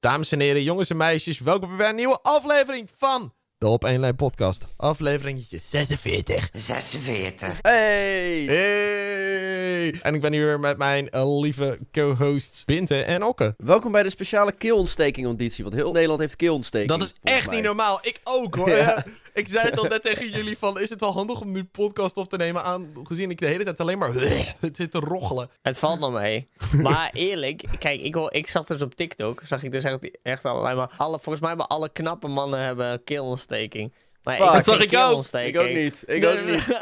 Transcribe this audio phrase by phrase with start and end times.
[0.00, 4.00] Dames en heren, jongens en meisjes, welkom bij een nieuwe aflevering van de Op 1
[4.00, 4.64] Lijn podcast.
[4.76, 6.48] Aflevering 46.
[6.52, 7.58] 46.
[7.62, 8.44] Hey!
[8.44, 9.94] Hey!
[10.02, 13.54] En ik ben hier weer met mijn eh, lieve co-hosts Binte en Okke.
[13.56, 16.90] Welkom bij de speciale keelontsteking-auditie, want heel Nederland heeft keelontsteking.
[16.90, 17.54] Dat is echt mij.
[17.54, 17.98] niet normaal.
[18.02, 18.70] Ik ook hoor.
[18.78, 19.04] Ja.
[19.38, 22.16] Ik zei het al net tegen jullie van, is het wel handig om nu podcast
[22.16, 24.12] op te nemen aangezien ik de hele tijd alleen maar
[24.60, 25.50] het zit te roggelen.
[25.62, 26.48] Het valt nog mee.
[26.82, 30.76] Maar eerlijk, kijk, ik, ik zag dus op TikTok, zag ik dus echt, echt alleen
[30.76, 33.92] maar, alle, volgens mij hebben alle knappe mannen hebben keelontsteking.
[34.22, 35.24] Maar Dat zag ik ook.
[35.32, 36.78] Ik ook niet, ik ook niet.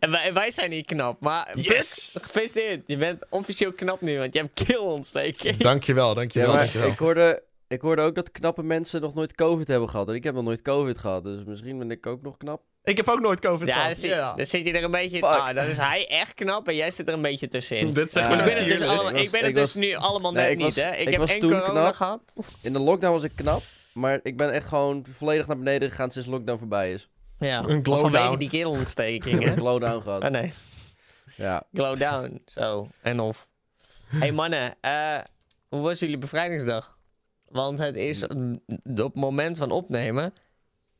[0.00, 2.18] en wij, wij zijn niet knap, maar Yes!
[2.22, 2.82] gefeliciteerd.
[2.86, 5.56] Je bent officieel knap nu, want je hebt keelontsteking.
[5.56, 6.88] Dankjewel, Ja, dankjewel, maar dankjewel.
[6.88, 10.08] ik, hoorde, ik hoorde ook dat knappe mensen nog nooit COVID hebben gehad.
[10.08, 12.62] En ik heb nog nooit COVID gehad, dus misschien ben ik ook nog knap.
[12.84, 13.98] Ik heb ook nooit COVID Ja, dan gehad.
[13.98, 14.32] zit, Ja.
[14.34, 15.20] dan zit je er een beetje...
[15.22, 17.92] Ah, dan is hij echt knap en jij zit er een beetje tussenin.
[18.00, 19.54] Dit zeg Ja, maar ik de ben het dus, Ik ik ben was- het dus
[19.54, 20.90] was- nu allemaal Nee, net ik niet, was- hè?
[20.90, 21.94] Ik, ik heb was één toen corona knap.
[21.94, 22.20] gehad.
[22.62, 26.10] In de lockdown was ik knap, maar ik ben echt gewoon volledig naar beneden gegaan
[26.10, 27.08] sinds lockdown voorbij is.
[27.38, 29.50] Ja, Een vanwege die keelontsteking, Ik heb hè?
[29.50, 30.22] een glowdown gehad.
[30.22, 30.52] Oh nee,
[31.36, 31.62] Ja.
[31.72, 32.42] glowdown.
[32.46, 33.48] Zo, en of.
[34.06, 35.18] hey mannen, eh,
[35.68, 36.98] hoe was jullie bevrijdingsdag?
[37.50, 40.34] Want het is mm, op het moment van opnemen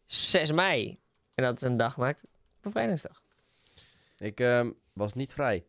[0.06, 0.98] 6 mei.
[1.34, 2.15] En dat is een dag na
[2.61, 3.23] bevrijdingsdag.
[4.19, 5.65] Ik ehm, was niet vrij.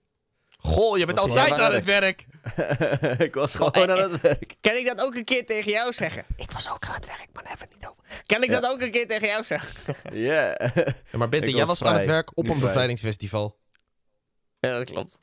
[0.57, 2.25] Goh, je bent Was altijd jij aan het werk.
[3.27, 4.55] ik was gewoon eh, aan het werk.
[4.61, 6.25] Kan ik dat ook een keer tegen jou zeggen?
[6.35, 8.23] Ik was ook aan het werk, maar daar hebben we het niet over.
[8.25, 9.95] Kan ik dat ook een keer tegen jou zeggen?
[10.19, 10.59] Ja.
[11.11, 12.67] Ja, maar Binte, Ik jij was was aan het werk op een vrij.
[12.67, 13.57] bevrijdingsfestival.
[14.59, 15.21] ja, dat klopt.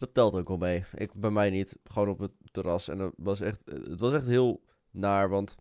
[0.00, 0.84] Dat telt ook wel mee.
[0.94, 1.76] Ik, bij mij niet.
[1.84, 2.88] Gewoon op het terras.
[2.88, 5.56] En het was echt, het was echt heel naar, want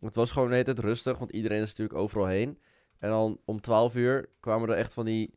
[0.00, 2.58] het was gewoon de hele tijd rustig, want iedereen is natuurlijk overal heen.
[2.98, 5.34] En dan om 12 uur kwamen er echt van die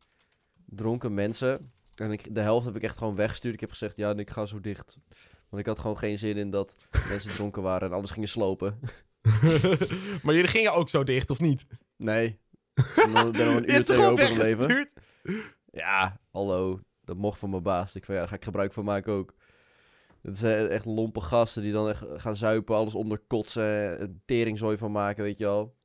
[0.66, 1.72] dronken mensen.
[1.96, 3.54] En ik, de helft heb ik echt gewoon weggestuurd.
[3.54, 4.98] Ik heb gezegd, ja, ik ga zo dicht.
[5.50, 6.76] Want ik had gewoon geen zin in dat
[7.10, 8.80] mensen dronken waren en alles gingen slopen.
[10.24, 11.66] maar jullie gingen ook zo dicht, of niet?
[11.98, 12.40] Nee.
[12.96, 14.88] Dan ben ik nog een uur twee open gebleven.
[15.72, 16.80] Ja, hallo.
[17.06, 17.96] Dat mocht van mijn baas.
[17.96, 19.34] Ik van ja, daar ga ik gebruik van maken ook.
[20.22, 24.92] Het zijn echt lompe gasten die dan echt gaan zuipen, alles onderkotsen, een teringzooi van
[24.92, 25.76] maken, weet je wel.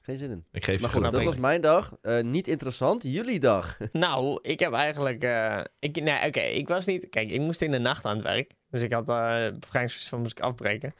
[0.00, 0.44] Geen zin in.
[0.52, 1.96] Ik geef Maar goed, dat was mijn dag.
[2.02, 3.02] Eh, niet interessant.
[3.02, 3.76] Jullie dag.
[3.92, 5.22] Nou, ik heb eigenlijk.
[5.22, 7.08] eh, ik, nee, oké, ik was niet.
[7.08, 8.52] Kijk, ik moest in de nacht aan het werk.
[8.70, 10.94] Dus ik had eh het bevrijdingsfestival moest ik afbreken.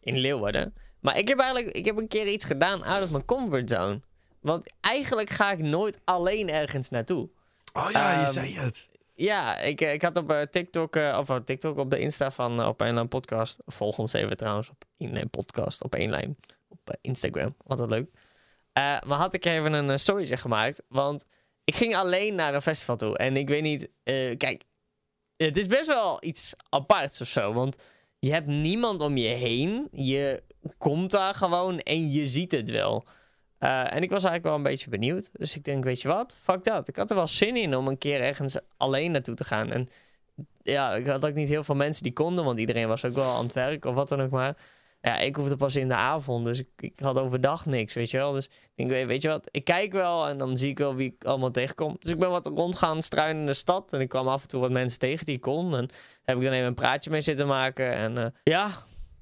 [0.00, 0.74] In Leeuwarden.
[1.00, 1.76] Maar ik heb eigenlijk.
[1.76, 4.00] Ik heb een keer iets gedaan out of mijn comfortzone.
[4.40, 7.28] Want eigenlijk ga ik nooit alleen ergens naartoe.
[7.72, 8.88] Oh ja, je Ehm, zei het.
[9.14, 12.30] Ja, ik, eh, ik had op eh, TikTok, eh, of op TikTok op de Insta
[12.30, 13.58] van Op één Lijn Podcast.
[13.66, 16.36] Volg ons even trouwens op één Lijn Podcast, op één lijn.
[16.68, 18.10] Op Instagram, altijd leuk.
[18.72, 20.82] Eh, maar had ik even een storytje gemaakt.
[20.88, 21.24] Want
[21.64, 23.16] ik ging alleen naar een festival toe.
[23.18, 23.88] En ik weet niet,
[24.38, 24.64] kijk,
[25.36, 27.52] het is best wel iets aparts of zo.
[27.52, 27.76] Want
[28.18, 29.88] je hebt niemand om je heen.
[29.92, 30.42] Je
[30.78, 33.06] komt daar gewoon en je ziet het wel.
[33.58, 35.30] Eh, en ik was eigenlijk wel een beetje benieuwd.
[35.32, 36.38] Dus ik denk, weet je wat?
[36.40, 36.88] Fuck dat.
[36.88, 39.70] Ik had er wel zin in om een keer ergens alleen naartoe te gaan.
[39.70, 39.88] En
[40.62, 43.34] ja, ik had ook niet heel veel mensen die konden, want iedereen was ook wel
[43.34, 44.56] aan het werk of wat dan ook maar.
[45.02, 48.16] Ja, ik hoefde pas in de avond, dus ik, ik had overdag niks, weet je
[48.16, 48.32] wel.
[48.32, 51.14] Dus ik denk, weet- je wat, ik kijk wel en dan zie ik wel wie
[51.16, 51.96] ik allemaal tegenkom.
[52.00, 54.48] Dus ik ben wat rond gaan struinen in de stad en ik kwam af en
[54.48, 55.76] toe wat mensen tegen die ik kon.
[55.76, 55.88] En
[56.24, 58.66] heb ik dan even een praatje mee zitten maken en eh, ja,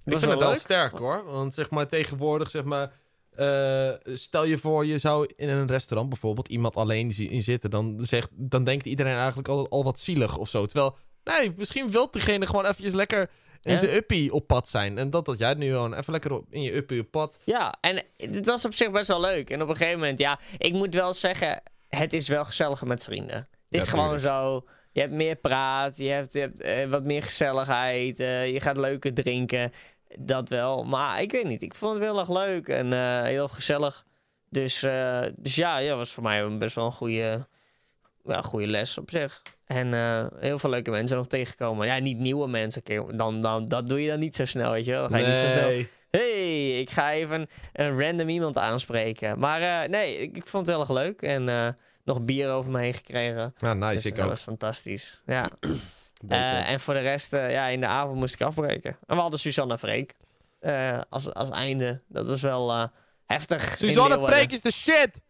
[0.04, 1.25] Ik vind het wel sterk hoor.
[1.25, 2.92] Want zeg maar tegenwoordig, zeg maar.
[3.36, 7.70] Eh, stel je voor, je zou in een restaurant bijvoorbeeld iemand alleen zien zitten.
[7.70, 10.66] Dan, zegt, dan denkt iedereen eigenlijk al, al wat zielig of zo.
[10.66, 13.30] Terwijl, nee, misschien wil diegene gewoon eventjes lekker
[13.62, 13.78] in Ja.
[13.78, 14.98] zijn uppie op pad zijn.
[14.98, 17.38] En dat dat jij nu gewoon even lekker op, in je uppie op pad.
[17.44, 19.50] Ja, en het was op zich best wel leuk.
[19.50, 23.04] En op een gegeven moment, ja, ik moet wel zeggen, het is wel gezelliger met
[23.04, 23.48] vrienden.
[23.69, 27.22] Het is gewoon zo, je hebt meer praat, je hebt, je hebt eh, wat meer
[27.22, 29.72] gezelligheid, eh, je gaat leuker drinken,
[30.19, 30.84] dat wel.
[30.84, 34.05] Maar ik weet niet, ik vond het heel erg leuk en eh, heel gezellig.
[34.49, 37.47] Dus, eh, dus ja, ja, was voor mij best wel een goede,
[38.25, 39.43] ja, goede les op zich.
[39.67, 41.87] En eh, heel veel leuke mensen nog tegenkomen.
[41.87, 42.83] Ja, niet nieuwe mensen.
[43.17, 45.09] Dan, dan, dat doe je dan niet zo snel, weet je wel.
[45.09, 45.89] Dan ga je niet zo snel Nee.
[46.11, 49.38] hey, ik ga even een random iemand aanspreken.
[49.38, 51.23] Maar nee, ik, ik vond het heel erg leuk.
[51.23, 53.55] En nog bier over me heen gekregen.
[53.59, 54.31] Ja, nice, dus ik dat ook.
[54.31, 55.23] was fantastisch.
[55.26, 55.50] Ja.
[56.28, 58.96] Eh, en voor de rest, eh, ja, in de avond moest ik afbreken.
[59.06, 60.16] En we hadden Susanne Freek
[60.60, 62.00] eh, als, als einde.
[62.08, 62.90] Dat was wel
[63.26, 63.80] heftig.
[63.80, 64.26] Leeuwarden.
[64.26, 65.20] Freek is de shit!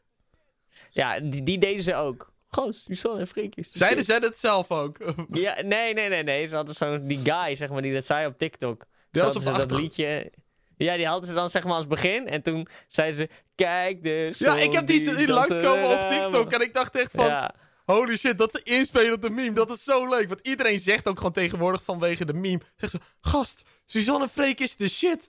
[0.91, 2.35] Ja, die, die deden ze ook.
[2.49, 4.15] Goh, Suzanne Freek is de Zeiden shit.
[4.15, 4.97] zij het zelf ook?
[5.31, 6.47] Ja, nee, nee, nee, nee.
[6.47, 8.85] Ze hadden zo'n, die guy, zeg maar, die dat zei op TikTok.
[9.11, 10.33] Die ze de dat liedje...
[10.77, 12.29] Ja, die hadden ze dan zeg maar als begin.
[12.29, 16.09] En toen zeiden ze, kijk de Ja, ik heb die, langskomen op.
[16.09, 17.27] TikTok en ik dacht echt van...
[17.27, 17.55] Ja,
[17.87, 19.55] holy shit, dat ze inspelen op de meme.
[19.55, 20.29] Dat is zo leuk.
[20.29, 22.61] Want iedereen zegt ook gewoon tegenwoordig vanwege de meme.
[22.77, 25.29] Zegt ze, gast, Suzanne Freek is de shit.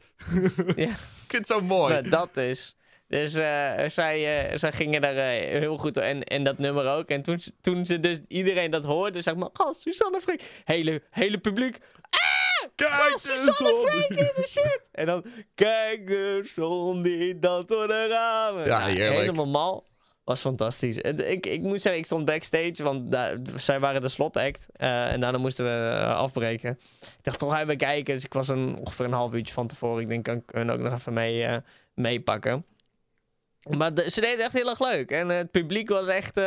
[0.75, 0.89] Ja.
[1.27, 1.94] Ik vind het zo mooi.
[1.94, 2.75] Nou, dat is.
[3.07, 7.09] Dus eh, zij, eh, zij gingen daar eh, heel goed en, en dat nummer ook.
[7.09, 10.62] En toen, toen ze dus iedereen dat hoorde, zeg maar, gast, Susanne Freek.
[10.63, 11.80] Hele, hele publiek.
[12.75, 13.88] Kijk, Gast, de Susanne.
[13.88, 14.81] Freek is de shit.
[14.92, 15.25] En dan,
[15.56, 18.65] kijk de zon die dat door de ramen.
[18.65, 19.19] Ja, heerlijk.
[19.19, 19.86] Helemaal mal.
[20.28, 20.98] Was fantastisch.
[20.98, 24.68] Ik, ik moet zeggen, ik stond backstage, want daar, zij waren de slotact.
[24.74, 26.80] eh en daarna moesten we eh, afbreken.
[27.02, 30.02] Ik dacht toch even kijken, dus ik was een, ongeveer een half uurtje van tevoren.
[30.02, 31.58] Ik denk, kan hun ook nog even mee, eh,
[31.94, 32.66] meepakken.
[33.78, 35.12] Maar de- ze deden echt heel erg leuk.
[35.12, 36.38] En het publiek was echt,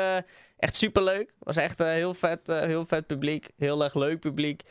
[0.56, 1.32] echt superleuk.
[1.38, 3.50] Was echt heel, vet, heel vet publiek.
[3.56, 4.62] Heel erg leuk publiek.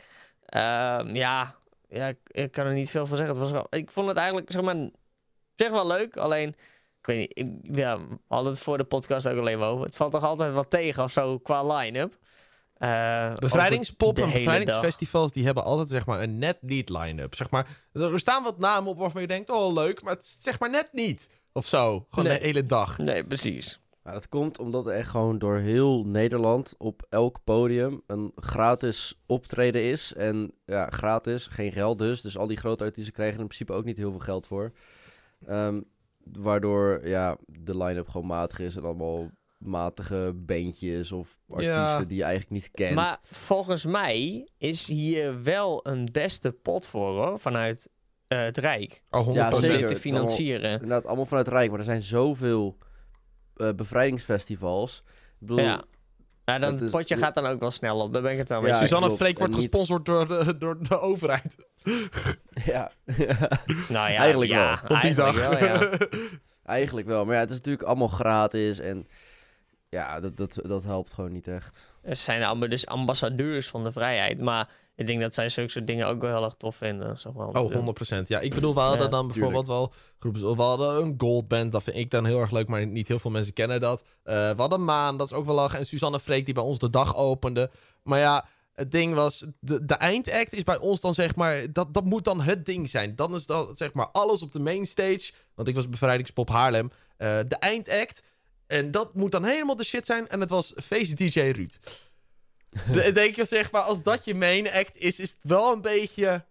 [0.46, 1.54] Ehm, ja,
[1.88, 3.40] ja ik, kan er niet veel van zeggen.
[3.40, 4.76] Het was ik vond het eigenlijk, zeg maar,
[5.56, 6.16] wel leuk.
[6.16, 6.54] Alleen,
[7.00, 9.84] ik weet niet, ik, ja, we hadden het voor de podcast ook alleen maar over.
[9.84, 12.18] Het valt toch altijd wat tegen of zo qua line-up.
[12.74, 14.32] Eh, Bevrijdingspop en dag.
[14.32, 17.34] bevrijdingsfestivals, die hebben altijd zeg maar een net niet line-up.
[17.34, 20.36] Zeg maar, er staan wat namen op waarvan je denkt, oh leuk, maar het is
[20.40, 21.28] zeg maar net niet.
[21.52, 22.38] Of zo, gewoon Nee.
[22.38, 22.98] de hele dag.
[22.98, 23.80] Nee, precies.
[24.04, 29.20] Ja, dat komt omdat er echt gewoon door heel Nederland op elk podium een gratis
[29.26, 30.12] optreden is.
[30.14, 32.20] En ja, gratis, geen geld dus.
[32.20, 34.72] Dus al die grote artiesten krijgen er in principe ook niet heel veel geld voor.
[35.46, 35.80] Ehm,
[36.32, 42.04] waardoor ja, de line-up gewoon matig is en allemaal matige bandjes of artiesten Ja.
[42.04, 42.94] die je eigenlijk niet kent.
[42.94, 47.88] Maar volgens mij is hier wel een beste pot voor hoor, vanuit
[48.26, 49.02] eh, het Rijk.
[49.10, 49.30] Oh, 100%.
[49.32, 49.60] Ja, Om zeker.
[49.60, 50.70] te is allemaal- financieren.
[50.72, 51.70] Inderdaad, allemaal vanuit het Rijk.
[51.70, 52.76] Maar er zijn zoveel
[53.56, 55.02] eh, bevrijdingsfestivals.
[55.40, 55.82] Ik bedoel, Ja.
[56.44, 58.12] Ja, dan dat is- potje gaat dan ook wel snel op.
[58.12, 58.78] Daar ben ik het wel mee Ja.
[58.78, 59.20] Suzanne klopt.
[59.22, 61.56] Freek wordt niet- gesponsord door de, door de overheid.
[62.64, 62.90] Ja.
[63.88, 64.96] Nou ja, Eigenlijk ja, wel.
[64.96, 65.38] Op die dag.
[65.40, 65.98] eigenlijk wel, ja.
[66.64, 67.24] Eigenlijk wel.
[67.24, 68.78] Maar ja, het is natuurlijk allemaal gratis.
[68.78, 69.06] En
[69.88, 71.92] ja, dat, dat, dat helpt gewoon niet echt.
[72.02, 74.40] Er zijn allemaal dus ambassadeurs van de vrijheid.
[74.40, 77.18] Maar ik denk dat zij zulke soort dingen ook wel heel erg tof vinden.
[77.18, 77.96] Zeg maar, Oh, doen.
[78.18, 78.22] 100%.
[78.22, 80.56] Ja, ik bedoel, we hadden Ja, dan bijvoorbeeld wel groepen.
[80.56, 83.30] We hadden een goldband, dat vind ik dan heel erg leuk, maar niet heel veel
[83.30, 84.04] mensen kennen dat.
[84.22, 85.78] Eh, we hadden Maan, dat is ook wel lachen.
[85.78, 87.70] En Suzanne Freek, die bij ons de dag opende.
[88.02, 91.94] Maar ja, het ding was, de, de eindact is bij ons dan zeg maar, dat,
[91.94, 93.16] dat moet dan het ding zijn.
[93.16, 95.32] Dan is dat zeg maar alles op de mainstage.
[95.54, 96.90] Want ik was bevrijdingspop Haarlem.
[97.16, 98.22] eh, de eindact.
[98.66, 100.28] En dat moet dan helemaal de shit zijn.
[100.28, 101.78] En het was Face DJ Ruud.
[103.14, 106.44] Denk je zeg maar, als dat je main act is, is het wel een beetje...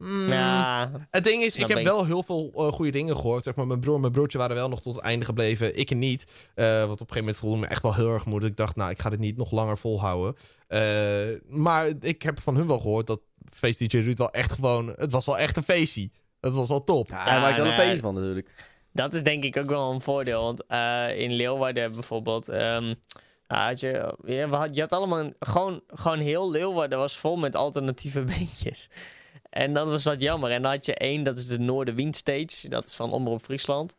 [0.00, 3.16] mm, Ja, het ding is, Dan ik heb ik- wel heel veel eh, goede dingen
[3.16, 3.42] gehoord.
[3.42, 5.76] Zeg maar, mijn broer en mijn broertje waren wel nog tot het einde gebleven.
[5.78, 6.24] Ik niet.
[6.54, 8.40] Eh, want op een gegeven moment voelde ik me echt wel heel erg moe.
[8.40, 10.36] Ik dacht, nou, ik ga dit niet nog langer volhouden.
[10.68, 10.80] Eh,
[11.48, 13.20] maar ik heb van hun wel gehoord dat
[13.54, 14.94] Face DJ Ruud wel echt gewoon...
[14.96, 16.10] Het was wel echt een feestje.
[16.40, 17.08] Het was wel top.
[17.08, 18.50] Ja, daar maak ik wel een feestje van natuurlijk.
[18.92, 20.42] dat is denk ik ook wel een voordeel.
[20.42, 22.48] Want eh, in Leeuwarden bijvoorbeeld...
[22.48, 22.94] ehm,
[23.46, 25.18] had je, je, had, je had allemaal...
[25.20, 28.88] een- gewoon, gewoon heel Leeuwarden was vol met alternatieve beentjes.
[29.50, 30.50] En dan was dat jammer.
[30.50, 32.68] En dan had je één, dat is de Noorderwind Stage.
[32.68, 33.96] Dat is van Omroep Friesland.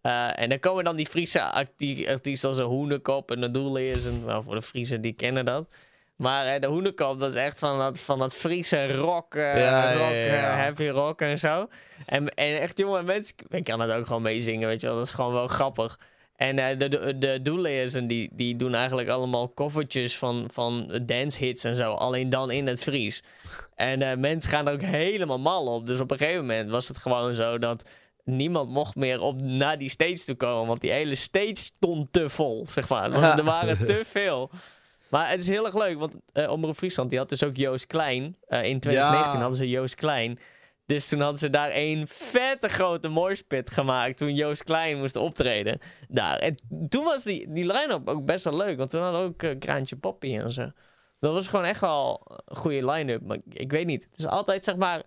[0.00, 4.04] Eh, en dan komen dan die Friese arti- artiesten als een Hoenekop en de Doelleers.
[4.04, 5.68] En nou, voor de Friesen, die kennen dat.
[6.16, 9.92] Maar eh, de Hoenekop, dat is echt van dat, van dat Friese rock, eh, Ja,
[9.92, 10.54] rock ja, ja.
[10.54, 11.68] heavy rock en zo.
[12.06, 14.96] En, en echt, jongen, mensen, ik kan het ook gewoon meezingen, weet je wel.
[14.96, 15.98] Dat is gewoon wel grappig.
[16.36, 21.76] En eh, de, de, de die, die doen eigenlijk allemaal covertjes van, van dancehits en
[21.76, 21.92] zo.
[21.92, 23.22] Alleen dan in het Fries.
[23.74, 25.86] En eh, mensen gaan er ook helemaal mal op.
[25.86, 27.88] Dus op een gegeven moment was het gewoon zo dat
[28.24, 30.66] niemand mocht meer op, naar die stage toe komen.
[30.66, 33.38] Want die hele stage stond te vol, zeg maar.
[33.38, 34.50] Er waren te veel.
[35.08, 37.86] Maar het is heel erg leuk, want eh Omroep Friesland die had dus ook Joost
[37.86, 38.22] Klein.
[38.48, 39.38] In 2019 Ja.
[39.38, 40.38] hadden ze Joost Klein.
[40.86, 45.80] Dus toen hadden ze daar een vette grote morspit gemaakt toen Joost Klein moest optreden.
[46.08, 46.38] Daar.
[46.38, 46.54] En
[46.88, 49.58] toen was die, die line-up ook best wel leuk, want toen hadden we ook eh,
[49.58, 50.70] Kraantje Poppy en zo.
[51.20, 53.22] Dat was gewoon echt wel een goede line-up.
[53.22, 54.04] Maar ik, ik weet niet.
[54.10, 55.02] Het is altijd zeg maar.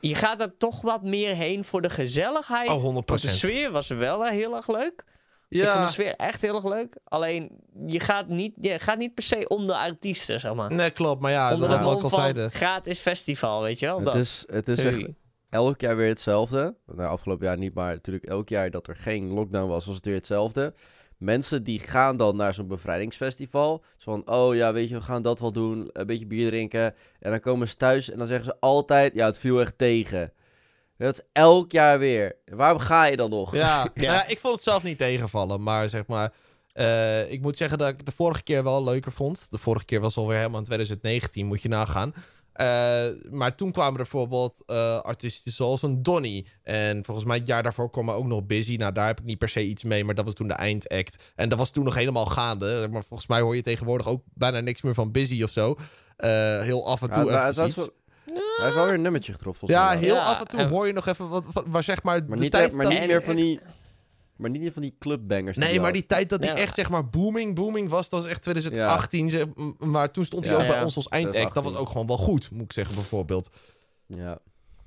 [0.00, 2.70] Je gaat er toch wat meer heen voor de gezelligheid.
[2.70, 2.82] Oh, 100%.
[2.82, 5.04] Want de sfeer was wel eh, heel erg leuk.
[5.50, 6.96] Ik vond Ja, de sfeer echt heel erg leuk.
[7.04, 7.50] Alleen,
[7.86, 10.72] je gaat niet, je gaat niet per se om de artiesten, zeg maar.
[10.74, 11.20] nee, klopt.
[11.22, 12.48] Maar ja, Onder dat het ik mom al van zei.
[12.50, 13.96] gratis festival, weet je wel?
[13.96, 14.14] Het Dat.
[14.14, 15.06] is, het is echt
[15.48, 16.74] elk jaar weer hetzelfde.
[16.86, 20.04] Nou, afgelopen jaar niet, maar natuurlijk elk jaar dat er geen lockdown was, was het
[20.04, 20.74] weer hetzelfde.
[21.18, 23.84] Mensen die gaan dan naar zo'n bevrijdingsfestival.
[23.96, 25.90] Zo van, oh ja, weet je, we gaan dat wel doen.
[25.92, 26.94] Een beetje bier drinken.
[27.20, 30.32] En dan komen ze thuis en dan zeggen ze altijd, ja, het viel echt tegen.
[31.06, 32.36] Dat is elk jaar weer.
[32.44, 33.54] Waarom ga je dan nog?
[33.54, 33.90] Ja, Ja.
[33.94, 35.62] Nou ja, ik vond het zelf niet tegenvallen.
[35.62, 36.32] Maar zeg maar,
[36.72, 39.46] eh, ik moet zeggen dat ik het de vorige keer wel leuker vond.
[39.50, 42.14] De vorige keer was alweer helemaal in 2019, moet je nagaan.
[42.52, 46.46] Eh, maar toen kwamen er bijvoorbeeld eh, artiesten zoals een Donny.
[46.62, 48.76] En volgens mij het jaar daarvoor kwam er ook nog Busy.
[48.76, 51.24] Nou, daar heb ik niet per se iets mee, maar dat was toen de eindact.
[51.36, 52.88] En dat was toen nog helemaal gaande.
[52.90, 55.76] Maar volgens mij hoor je tegenwoordig ook bijna niks meer van Busy of zo.
[56.16, 57.76] Eh, heel af en Ja, toe was iets.
[57.76, 57.90] wel-
[58.34, 59.96] Hij heeft wel weer een nummertje volgens Ja, mij.
[59.98, 62.20] heel Ja, af en toe en- hoor je nog even wat, wat waar zeg maar
[62.26, 63.60] Maar de niet, tijd maar dat- niet meer van die...
[64.36, 65.56] Maar niet meer van die clubbangers.
[65.56, 65.94] Nee, maar had.
[65.94, 66.56] die tijd dat hij Ja.
[66.58, 69.28] echt zeg maar booming, booming was, dat was echt 2018.
[69.28, 70.60] zeg- m- Maar toen stond hij Ja.
[70.62, 71.34] ook bij ons als eindact.
[71.34, 71.86] Dat was 2018.
[71.86, 73.50] ook gewoon wel goed, moet ik zeggen bijvoorbeeld.
[74.06, 74.38] Ja.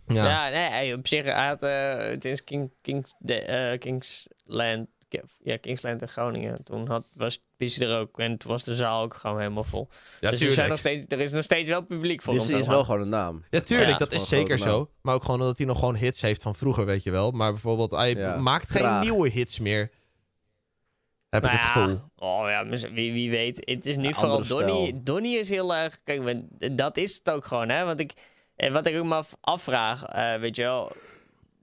[0.07, 4.87] Ja, Ja, nee, op zich, hij had uh, King, Kings, de, eh, Kingsland,
[5.43, 9.03] ja, Kingsland in Groningen, toen had, was Busy er ook en toen was de zaal
[9.03, 9.87] ook gewoon helemaal vol.
[10.19, 12.51] ja dus er, zijn nog steeds, er is nog steeds wel publiek voor Dus hem.
[12.51, 13.43] die is wel gewoon een naam.
[13.49, 13.97] Ja, tuurlijk, Ja.
[13.97, 14.89] dat is zeker zo.
[15.01, 17.31] Maar ook gewoon dat hij nog gewoon hits heeft van vroeger, weet je wel.
[17.31, 19.03] Maar bijvoorbeeld, hij Ja, maakt geen graag.
[19.03, 19.91] nieuwe hits meer.
[21.29, 22.01] Heb Nou ik het ja, gevoel.
[22.15, 23.61] Oh ja, wie, wie weet.
[23.65, 24.91] Het is nu Ja, vooral stijl.
[25.03, 26.03] Donnie is heel erg...
[26.03, 26.41] Kijk,
[26.77, 27.85] dat is het ook gewoon, hè.
[27.85, 28.13] Want ik...
[28.55, 30.91] En wat ik ook me af- afvraag, eh, weet je wel...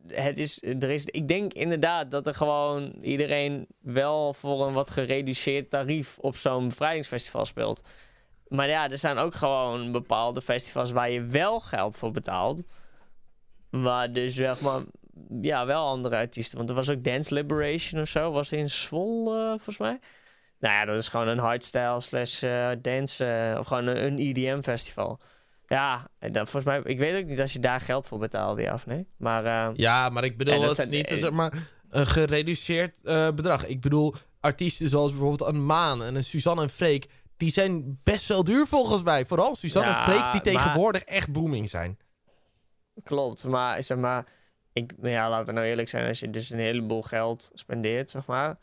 [0.07, 4.91] Het is, er is, ik denk inderdaad dat er gewoon iedereen wel voor een wat
[4.91, 7.83] gereduceerd tarief op zo'n bevrijdingsfestival speelt.
[8.49, 12.65] Maar ja, er zijn ook gewoon bepaalde festivals waar je wel geld voor betaalt.
[13.71, 14.81] Waar dus zeg maar,
[15.41, 16.59] ja, wel andere artiesten.
[16.59, 18.31] Want er was ook Dance Liberation of zo.
[18.33, 19.99] Was in Zwolle, volgens mij.
[20.59, 23.25] Nou ja, dat is gewoon een hardstyle slash eh, dance.
[23.25, 25.21] eh, of gewoon een, een EDM festival.
[25.71, 28.63] Ja, en dan, volgens mij, ik weet ook niet als je daar geld voor betaalde,
[28.63, 29.07] ja of nee.
[29.17, 31.53] Maar eh, Ja, maar ik bedoel, dat is niet zeg maar,
[31.89, 33.67] een gereduceerd eh, bedrag.
[33.67, 37.07] Ik bedoel, artiesten zoals bijvoorbeeld een Maan en een Suzanne en Freek...
[37.37, 39.27] die zijn best wel duur volgens mij.
[39.27, 41.99] Vooral Suzanne Ja, en Freek, die maar- tegenwoordig echt booming zijn.
[43.03, 44.27] Klopt, maar zeg maar,
[44.73, 48.27] ik, ja, laten we nou eerlijk zijn, als je dus een heleboel geld spendeert, zeg
[48.27, 48.59] maar,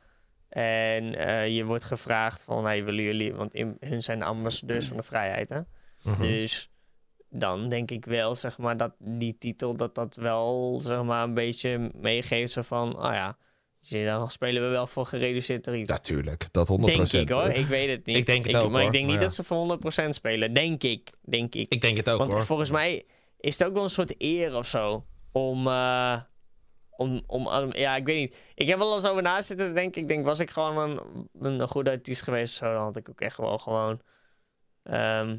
[0.49, 4.85] en eh, je wordt gevraagd van, hey, willen jullie, want in, hun zijn de ambassadeurs
[4.87, 5.59] van de vrijheid, hè?
[6.03, 6.21] Mhm.
[6.21, 6.69] Dus
[7.39, 11.33] dan denk ik wel, zeg maar, dat die titel, dat dat wel, zeg maar, een
[11.33, 13.37] beetje meegeeft zo van, oh ja,
[13.89, 15.87] dan spelen we wel voor gereduceerd tarief.
[15.87, 16.83] Natuurlijk, dat 100%.
[16.83, 18.17] denk ik hoor, ik weet het niet.
[18.17, 20.83] Ik denk het ook, Maar ik hoor, denk niet dat ze voor 100% spelen, denk
[20.83, 21.73] ik, denk ik.
[21.73, 22.45] Ik denk het ook Want hoor.
[22.45, 23.05] volgens mij
[23.39, 25.05] is het ook wel een soort eer of zo.
[25.31, 26.21] Om, eh,
[26.89, 28.37] om, om, ja, ik weet niet.
[28.55, 30.01] Ik heb wel eens over na zitten te denken.
[30.01, 30.99] Ik denk, was ik gewoon
[31.39, 34.01] een, een goede artiest geweest, zo, dan had ik ook echt wel gewoon.
[34.83, 35.37] ehm,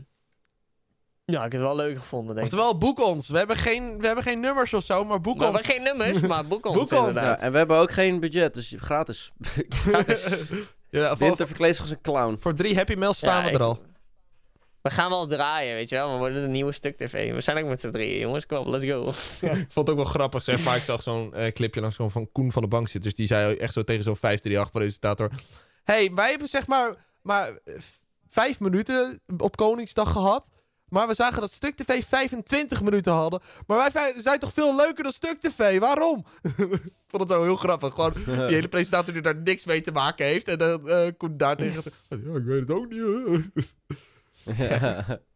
[1.31, 2.53] ja, ik heb het wel leuk gevonden, denk ik.
[2.53, 3.29] Oftewel, boek ons.
[3.29, 5.67] We hebben geen, we hebben geen nummers of zo, maar boek Maar we ons.
[5.67, 7.09] hebben geen nummers, maar boek ons Boek ons.
[7.09, 7.39] inderdaad.
[7.39, 9.33] Ja, en we hebben ook geen budget, dus gratis.
[10.91, 12.37] ja, voor, Winter verkleed zich als een clown.
[12.41, 13.87] voor drie Happy Mails staan Ja, we ik- er al.
[14.83, 16.13] We gaan wel draaien, weet je wel.
[16.13, 17.33] We worden de nieuwe stuk tv.
[17.33, 18.47] We zijn ook met z'n drieën, jongens.
[18.47, 19.09] Kom op, let's go.
[19.47, 20.77] Ik vond het ook wel grappig, zeg maar.
[20.77, 23.15] Ik zag zo'n eh, clipje langs zo'n van Koen van de Bankzitters.
[23.15, 25.31] Die zei echt zo tegen zo'n 538-presentator...
[25.85, 27.75] hey, wij hebben zeg maar, maar eh,
[28.29, 30.49] vijf minuten op Koningsdag gehad.
[30.91, 33.41] Maar we zagen dat Stuk TV 25 minuten hadden.
[33.67, 35.79] Maar wij zijn toch veel leuker dan Stuk TV?
[35.79, 36.25] Waarom?
[37.09, 37.95] Ik vond het zo heel grappig.
[37.95, 40.49] Gewoon die hele presentator die daar niks mee te maken heeft.
[40.49, 41.83] En dan eh Koen daar tegen.
[42.09, 43.03] Ja, ik weet het ook niet.
[44.45, 45.17] hè."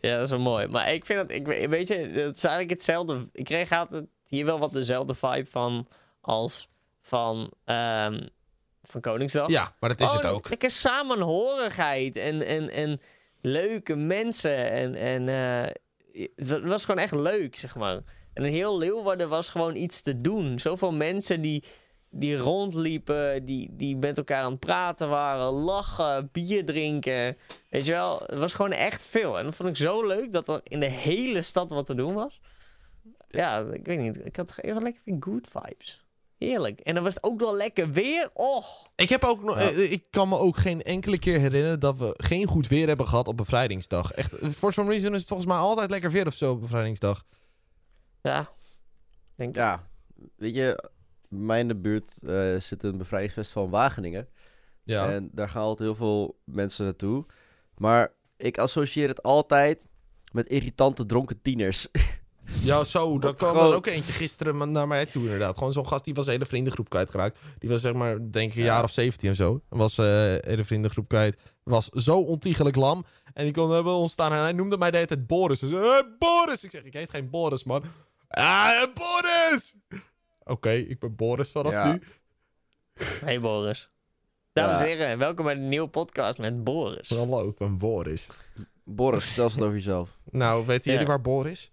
[0.00, 0.66] Ja, dat is wel mooi.
[0.66, 3.28] Maar ik vind dat, ik, we- weet je, het is eigenlijk hetzelfde.
[3.32, 5.88] Ik kreeg altijd hier wel wat dezelfde vibe van
[6.20, 6.68] als
[7.00, 8.26] van, ehm,
[8.82, 9.48] van Koningsdag.
[9.48, 10.48] Ja, maar dat is Oh, het ook.
[10.48, 13.00] Lekker samenhorigheid en, en, en
[13.46, 14.70] leuke mensen.
[14.70, 15.72] En, en eh,
[16.34, 18.02] het was gewoon echt leuk, zeg maar.
[18.32, 20.58] En een heel Leeuwarden was gewoon iets te doen.
[20.58, 21.64] Zoveel mensen die,
[22.10, 27.36] die rondliepen, die, die met elkaar aan het praten waren, lachen, bier drinken.
[27.70, 29.38] Weet je wel, het was gewoon echt veel.
[29.38, 32.14] En dat vond ik zo leuk dat er in de hele stad wat te doen
[32.14, 32.40] was.
[33.28, 34.26] Ja, ik weet niet.
[34.26, 36.03] Ik had even lekker weer good vibes.
[36.44, 36.80] Heerlijk.
[36.80, 38.30] En dan was het ook wel lekker weer.
[38.34, 38.64] Oh,
[38.96, 39.68] Ik, heb ook nog, Ja.
[39.70, 43.08] eh, ik kan me ook geen enkele keer herinneren dat we geen goed weer hebben
[43.08, 44.12] gehad op bevrijdingsdag.
[44.12, 47.24] Echt, for some reason is het volgens mij altijd lekker weer of zo op bevrijdingsdag.
[48.22, 48.52] ja.
[49.36, 49.88] Denk ja,
[50.36, 50.88] weet je,
[51.28, 54.28] bij mij in de buurt eh, zit een bevrijdingsfestival in Wageningen.
[54.84, 55.10] Ja.
[55.12, 57.26] En daar gaan altijd heel veel mensen naartoe.
[57.76, 59.86] Maar ik associeer het altijd
[60.32, 61.88] met irritante dronken tieners.
[62.62, 63.18] ja, zo.
[63.18, 65.56] Daar kwam Gewoon- er ook eentje gisteren naar mij toe inderdaad.
[65.58, 67.38] Gewoon zo'n gast die was een hele vriendengroep kwijtgeraakt.
[67.58, 68.74] Die was zeg maar, denk ik, een Ja.
[68.74, 69.60] jaar of 17 of zo.
[69.68, 71.36] Was eh, een hele vriendengroep kwijt.
[71.62, 73.04] Was zo ontiegelijk lam.
[73.34, 74.32] En die kon hebben ontstaan.
[74.32, 75.60] En hij noemde mij de hele tijd Boris.
[75.60, 76.64] Hij zei, hey, Boris!
[76.64, 77.84] Ik zeg, ik heet geen Boris, man.
[78.28, 79.74] Ah, Boris!
[80.44, 81.92] Oké, ik ben Boris vanaf Ja.
[81.92, 82.00] nu.
[83.24, 83.88] Hey Boris.
[84.52, 84.96] Dames en Ja.
[84.96, 87.08] heren, welkom bij de nieuwe podcast met Boris.
[87.08, 88.28] Hallo, ik ben Boris.
[88.84, 90.18] Boris, vertel eens wat over jezelf.
[90.30, 90.92] Nou, weten Ja.
[90.92, 91.72] jullie waar Boris is?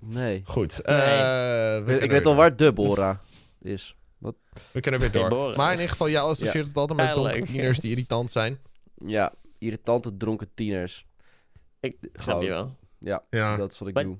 [0.00, 0.42] Nee.
[0.44, 0.80] Goed.
[0.84, 0.96] Nee.
[0.96, 3.20] eh, we Ik, weet al waar de Bora
[3.62, 3.96] is.
[4.72, 5.56] We kunnen weer door.
[5.56, 7.46] Maar in ieder geval, jij associeert het altijd met Ja, donkere leuk.
[7.46, 8.58] tieners die irritant zijn.
[9.06, 11.06] Ja, irritante dronken tieners.
[11.80, 12.76] Ik snap je wel.
[12.98, 13.56] Ja, Ja.
[13.56, 14.18] dat is wat ik Maar- doe.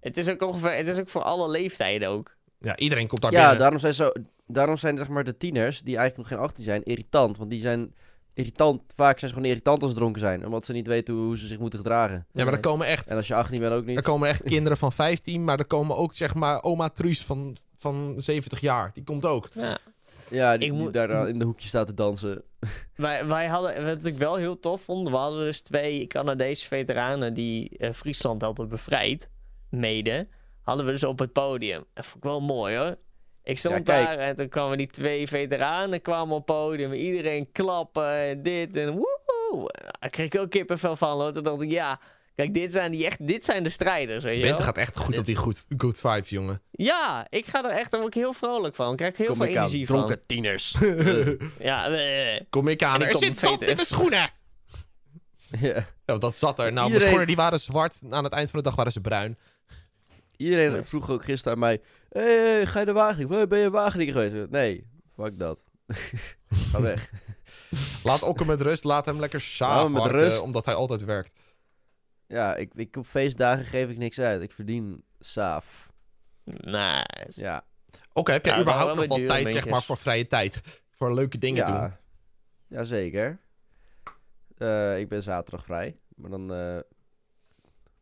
[0.00, 2.36] Het is ook ongeveer, het is ook voor alle leeftijden ook.
[2.58, 3.58] ja, iedereen komt daar Ja, binnen.
[3.58, 4.10] daarom zijn, zo,
[4.46, 7.36] daarom zijn zeg maar de tieners, die eigenlijk nog geen 18 zijn, irritant.
[7.36, 7.94] Want die zijn
[8.36, 10.44] irritant, vaak zijn ze gewoon irritant als ze dronken zijn.
[10.46, 12.26] Omdat ze niet weten hoe, hoe ze zich moeten gedragen.
[12.32, 13.96] Ja, maar er komen echt, En als je 18 bent ook niet.
[13.96, 17.56] er komen echt kinderen van 15, maar er komen ook zeg maar oma Truus van,
[17.78, 18.90] van 70 jaar.
[18.94, 19.48] Die komt ook.
[19.54, 19.78] Ja.
[20.30, 22.42] Ja, die, die moet- daar in de hoekje staat te dansen.
[22.96, 27.34] Wij, wij hadden, wat ik wel heel tof vond, we hadden dus twee Canadese veteranen
[27.34, 29.30] die eh, Friesland hadden bevrijd,
[29.70, 30.26] mede,
[30.62, 31.84] hadden we dus op het podium.
[31.94, 32.96] Dat vond ik wel mooi hoor.
[33.46, 36.92] Ik stond Ja, daar en toen kwamen die twee veteranen kwamen op podium.
[36.92, 39.70] Iedereen klappen en dit en woehoe.
[40.00, 41.20] Daar kreeg ik ook kippenvel van.
[41.20, 41.32] Hoor.
[41.32, 42.00] Toen dacht ik, ja,
[42.34, 44.24] kijk, dit zijn, die echt, dit zijn de strijders.
[44.24, 44.66] Weet je Bente wel?
[44.66, 46.62] gaat echt goed op die goed, good vibes, jongen.
[46.70, 48.90] Ja, ik ga er echt daar word ik heel vrolijk van.
[48.90, 50.26] Ik krijg heel Kom veel aan, energie dronken van.
[50.26, 50.76] tieners.
[51.58, 52.40] Ja, eh.
[52.50, 53.02] Kom ik aan.
[53.02, 54.30] Ik Er zit zand in mijn schoenen!
[55.60, 55.86] ja.
[56.06, 56.64] Ja, dat zat er.
[56.64, 57.98] Nou, mijn Iedereen- schoenen die waren zwart.
[58.10, 59.38] Aan het eind van de dag waren ze bruin.
[60.36, 60.82] Iedereen Nee.
[60.82, 63.48] vroeg ook gisteren aan mij: hey, hey, ga je de Wageningen?
[63.48, 64.50] Ben je Wageningen geweest?
[64.50, 65.62] Nee, fuck dat.
[66.70, 67.10] ga weg.
[68.02, 68.84] Laat Okke met rust.
[68.84, 71.32] Laat hem lekker saaf omdat hij altijd werkt.
[72.26, 74.42] Ja, ik, ik, op feestdagen geef ik niks uit.
[74.42, 75.92] Ik verdien saaf.
[76.44, 77.40] Nice.
[77.40, 77.64] Ja.
[78.12, 80.60] Oké, heb jij Ja, überhaupt nog wel tijd, zeg maar, voor vrije tijd?
[80.90, 81.74] Voor leuke dingen doen?
[81.74, 82.00] ja.
[82.68, 83.38] Jazeker.
[84.58, 85.96] Eh ik ben zaterdag vrij.
[86.16, 86.78] Maar dan eh,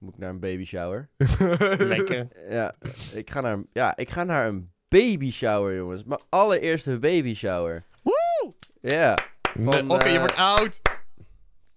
[0.04, 1.08] moet ik naar een baby shower.
[1.78, 2.28] Lekker.
[2.48, 2.74] Ja,
[3.14, 6.04] ik ga naar, ja, ik ga naar een baby shower, jongens.
[6.04, 7.84] Mijn allereerste baby shower.
[8.02, 8.54] Woe!
[8.80, 9.18] Ja.
[9.86, 10.80] Oké, je eh, wordt oud.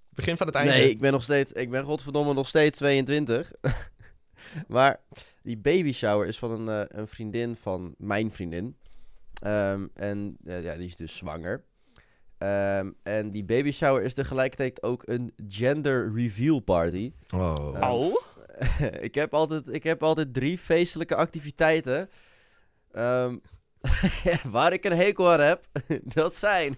[0.09, 0.73] Begin van het einde.
[0.73, 3.51] Nee, ik ben nog steeds, ik ben godverdomme nog steeds 22.
[4.67, 4.99] maar
[5.43, 8.77] die baby shower is van een, eh, een vriendin van mijn vriendin.
[9.41, 11.63] Ehm, en eh, ja, die is dus zwanger.
[12.37, 17.11] Ehm, en die baby shower is tegelijkertijd ook een gender reveal party.
[17.35, 17.93] Oh.
[17.93, 18.15] Oh?
[19.07, 22.09] ik, heb altijd, ik heb altijd drie feestelijke activiteiten.
[22.91, 23.37] ehm,
[24.51, 25.65] waar ik een hekel aan heb.
[26.03, 26.77] dat zijn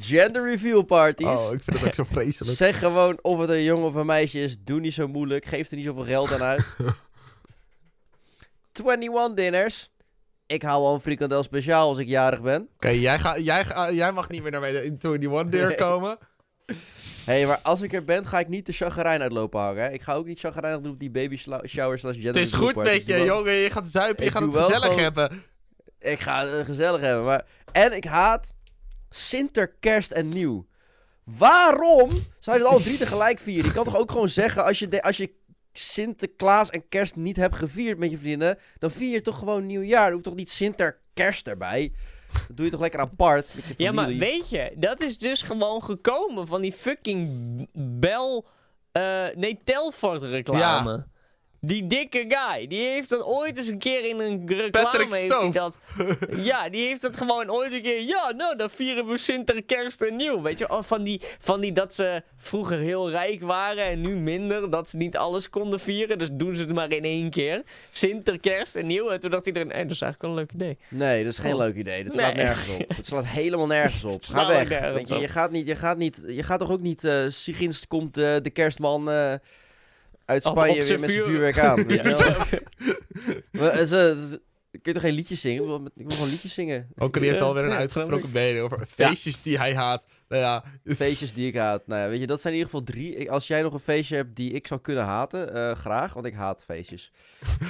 [0.00, 1.26] gender reveal parties.
[1.26, 2.56] Oh, ik vind het ook zo vreselijk.
[2.56, 4.56] Zeg gewoon of het een jongen of een meisje is.
[4.60, 5.44] Doe niet zo moeilijk.
[5.44, 6.76] Geef er niet zoveel geld aan uit.
[8.72, 9.90] 21 dinners.
[10.46, 12.68] Ik hou al een frikandel speciaal als ik jarig ben.
[12.74, 15.76] Oké, jij, ga, jij, ga, jij mag niet meer naar in 21 deur Nee.
[15.76, 16.18] komen.
[16.66, 16.74] Hé,
[17.24, 19.82] hey, maar als ik er ben, ga ik niet de chagrijn uitlopen hangen.
[19.82, 19.90] hè.
[19.90, 22.74] Ik ga ook niet chagrijnig doen op die baby shower slash gender Het is goed
[22.74, 23.52] met je, jongen.
[23.52, 25.42] Je gaat zuipen, je gaat het gezellig gewoon- hebben.
[25.98, 27.24] Ik ga het gezellig hebben.
[27.24, 27.44] Maar...
[27.72, 28.54] En ik haat
[29.10, 30.66] Sinter, Kerst en Nieuw.
[31.24, 33.64] Waarom zou je het alle drie tegelijk vieren?
[33.66, 35.30] Je kan toch ook gewoon zeggen, als je, de, als je
[35.78, 40.06] Sinterklaas en Kerst niet hebt gevierd met je vrienden, dan vier je toch gewoon Nieuwjaar.
[40.06, 41.92] Er hoeft toch niet Sinter, Kerst erbij?
[42.48, 45.42] Dat doe je toch lekker apart met je Ja, maar weet je, dat is dus
[45.42, 47.20] gewoon gekomen van die fucking
[48.00, 48.46] bel...
[48.92, 51.06] eh nee, Telfort reclame.
[51.66, 55.06] Die dikke guy, die heeft dat ooit eens een keer in een reclame...
[55.16, 55.78] Heeft hij dat,
[56.50, 58.00] ja, die heeft dat gewoon ooit een keer...
[58.02, 60.42] Ja, nou, dan vieren we Sinter, Kerst en Nieuw.
[60.42, 64.16] Weet je, oh, van die, van die dat ze vroeger heel rijk waren en nu
[64.16, 64.70] minder.
[64.70, 67.62] Dat ze niet alles konden vieren, dus doen ze het maar in één keer.
[67.90, 69.08] Sinter, Kerst en Nieuw.
[69.08, 70.78] En toen dacht iedereen, hey, dat is eigenlijk wel een leuk idee.
[70.88, 71.58] Nee, dat is geen Oh.
[71.58, 72.04] leuk idee.
[72.04, 72.44] Dat slaat Nee.
[72.44, 72.96] nergens op.
[72.96, 74.22] Het slaat helemaal nergens op.
[74.34, 74.68] Ga weg.
[74.92, 78.16] Weet je, gaat niet, je gaat niet, je gaat toch ook niet, eh Siginst komt
[78.16, 79.32] eh, de kerstman eh,
[80.26, 81.76] uit Spanje op weer met zijn vuur- vuurwerk aan.
[81.88, 82.02] je?
[82.04, 82.60] Ja.
[83.60, 85.60] Maar, eh, ze- ze- Kun je toch geen liedjes zingen?
[85.62, 86.88] Ik wil, met- ik wil gewoon liedjes zingen.
[86.96, 90.06] Oké, die heeft alweer een uitgesproken mening over feestjes die hij haat.
[90.28, 90.64] Nou ja,
[90.96, 91.86] Feestjes die ik haat.
[91.86, 93.30] Nou ja, weet je, dat zijn in ieder geval drie.
[93.30, 96.12] Als jij nog een feestje hebt die ik zou kunnen haten, eh, graag.
[96.12, 97.12] Want ik haat feestjes.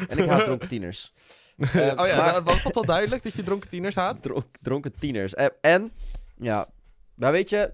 [0.09, 1.13] En ik haat dronken tieners.
[1.59, 4.23] Eh, oh ja, maar- nou, was dat al duidelijk dat je dronken tieners haat?
[4.23, 5.35] Dronk- dronken tieners.
[5.35, 5.93] En, en,
[6.39, 6.69] ja,
[7.15, 7.73] maar weet je,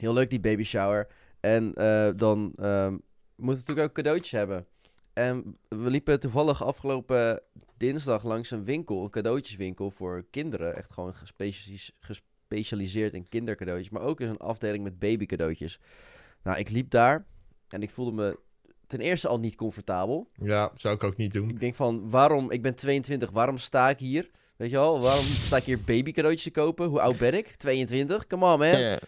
[0.00, 1.06] heel leuk die baby shower.
[1.40, 2.94] En eh, dan ehm
[3.40, 4.66] moeten we natuurlijk ook cadeautjes hebben.
[5.12, 7.42] En we liepen toevallig afgelopen
[7.76, 10.76] dinsdag langs een winkel, een cadeautjeswinkel voor kinderen.
[10.76, 11.14] Echt gewoon
[12.00, 13.90] gespecialiseerd in kindercadeautjes.
[13.90, 15.80] Maar ook eens een afdeling met baby cadeautjes.
[16.42, 17.26] Nou, ik liep daar
[17.68, 18.38] en ik voelde me
[18.86, 20.30] ten eerste al niet comfortabel.
[20.34, 21.48] Ja, zou ik ook niet doen.
[21.48, 24.30] Ik denk van, waarom, ik ben 22, waarom sta ik hier?
[24.60, 26.86] Weet je wel, waarom sta ik hier baby cadeautjes te kopen?
[26.86, 27.54] Hoe oud ben ik?
[27.54, 28.26] 22?
[28.26, 28.76] Come on, man.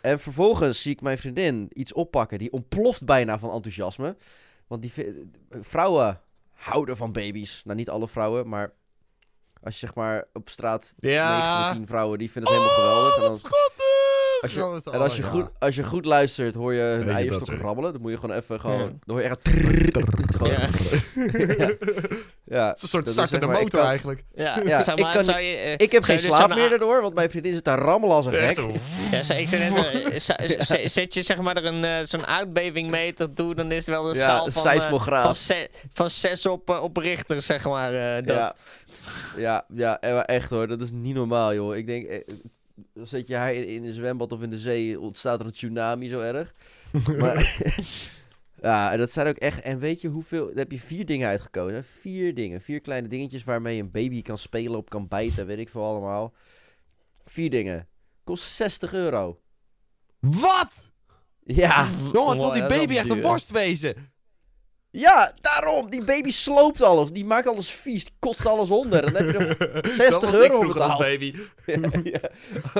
[0.00, 2.38] En vervolgens zie ik mijn vriendin iets oppakken.
[2.38, 4.16] Die ontploft bijna van enthousiasme.
[4.66, 4.92] Want die
[5.60, 6.20] vrouwen
[6.52, 7.62] houden van baby's.
[7.64, 8.72] Nou, niet alle vrouwen, maar
[9.62, 11.72] als je zeg maar op straat 9 Ja.
[11.72, 13.16] 10 vrouwen, die vinden het helemaal geweldig.
[13.16, 13.83] En Oh, dan!
[14.44, 17.62] Als je, en als je, goed, als je goed luistert, hoor je hun eierstokken weer?
[17.64, 17.92] rabbelen.
[17.92, 18.78] Dan moet je gewoon even gewoon...
[18.78, 18.84] Ja.
[18.86, 19.40] Dan hoor je echt...
[20.36, 20.60] gewoon- Ja.
[21.58, 21.68] ja.
[22.44, 22.66] ja.
[22.68, 24.24] Het is een soort startende zeg maar, ik motor kan- eigenlijk.
[24.34, 24.66] Ja, ik
[25.12, 25.56] kan zou je...
[25.56, 28.16] eh, Ik heb zou geen dus slaap meer daardoor, want mijn vriendin zit daar rammelen
[28.16, 28.56] als een gek.
[29.10, 33.86] Ja, ik net, zet je zeg maar er een, eh, zo'n aardbevingmeter toe, dan is
[33.86, 35.24] het wel een Ja, schaal een van, eh, seismograaf.
[35.24, 38.16] van, ze- van zes op, op Richter, zeg maar.
[38.16, 38.36] eh, dat.
[39.36, 39.64] Ja.
[39.74, 41.76] Ja, ja, echt hoor, dat is niet normaal, joh.
[41.76, 42.22] Ik denk,
[42.74, 45.52] dan zit je haar in, in een zwembad of in de zee, ontstaat er een
[45.52, 46.54] tsunami zo erg.
[47.20, 47.62] maar,
[48.62, 51.28] ja, en dat zijn ook echt, en weet je hoeveel, daar heb je vier dingen
[51.28, 51.84] uitgekozen.
[51.84, 55.68] Vier dingen, vier kleine dingetjes waarmee een baby kan spelen, op kan bijten, weet ik
[55.68, 56.34] veel allemaal.
[57.24, 57.88] Vier dingen.
[58.24, 59.40] Kost 60 euro.
[60.20, 60.92] Wat?
[61.42, 64.12] Ja, Jongens, wil Wow, die baby echt een worst wezen?
[65.00, 65.90] Ja, daarom.
[65.90, 67.10] Die baby sloopt alles.
[67.10, 69.04] Die maakt alles vies, die kotst alles onder.
[69.04, 69.56] En dan heb je nog
[69.96, 71.34] 60 dat was euro vroeger als baby.
[72.12, 72.20] ja,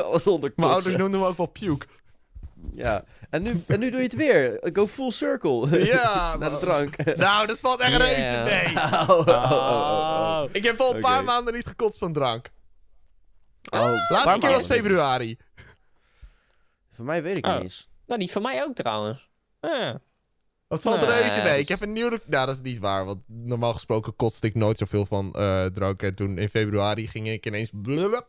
[0.03, 1.87] alles onder Mijn ouders noemden me ook wel puke.
[2.75, 4.59] Ja, en nu, en nu doe je het weer.
[4.73, 5.85] Go full circle.
[5.85, 7.17] Ja, Naar de drank.
[7.17, 7.97] Nou, dat valt echt Ja.
[7.99, 8.77] reuze mee.
[8.77, 10.45] Oh, oh, oh, oh.
[10.53, 12.51] Ik heb al een paar maanden niet gekotst van drank.
[13.71, 15.39] Oh, Laatste keer was februari.
[16.93, 17.53] Voor mij weet ik Oh.
[17.55, 17.89] niet eens.
[18.07, 19.29] Nou, die van mij ook trouwens.
[19.61, 20.01] Ja.
[20.69, 21.61] Dat valt Nee, reuze mee.
[21.61, 22.09] Ik heb een nieuw...
[22.09, 23.05] Nou, dat is niet waar.
[23.05, 26.03] Want normaal gesproken kotste ik nooit zoveel van eh, drank.
[26.03, 27.71] En toen in februari ging ik ineens...
[27.75, 28.27] blub.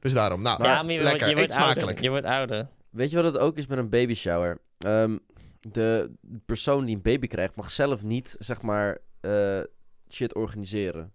[0.00, 0.42] Dus daarom.
[0.42, 1.28] Nou, ja, maar je, wordt- lekker.
[1.28, 1.72] je wordt ouder.
[1.72, 2.00] smakelijk.
[2.00, 2.68] Je wordt ouder.
[2.90, 4.58] Weet je wat het ook is met een baby shower?
[4.78, 5.16] Ehm,
[5.60, 6.10] de
[6.46, 9.60] persoon die een baby krijgt mag zelf niet, zeg maar, eh,
[10.10, 11.12] shit organiseren.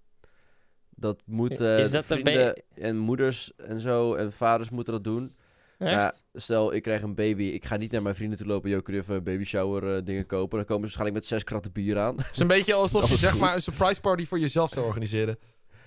[0.90, 5.04] Dat moet eh, Is dat een vrienden en moeders en zo en vaders moeten dat
[5.04, 5.36] doen.
[5.80, 7.44] Ja, stel, ik krijg een baby.
[7.44, 8.70] Ik ga niet naar mijn vrienden toe lopen.
[8.70, 10.58] Yo, kun je even baby shower eh, dingen kopen?
[10.58, 12.18] Dan komen ze waarschijnlijk met zes kratten bier aan.
[12.18, 13.40] Het is een beetje alsof je zeg goed.
[13.40, 15.38] maar een surprise party voor jezelf zou organiseren.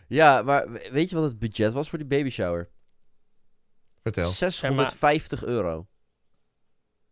[0.09, 2.71] ja, maar we- weet je wat het budget was voor die baby shower?
[4.03, 4.31] Vertel.
[4.31, 5.87] 650 euro.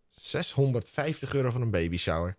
[0.08, 2.36] 650 euro van een baby shower.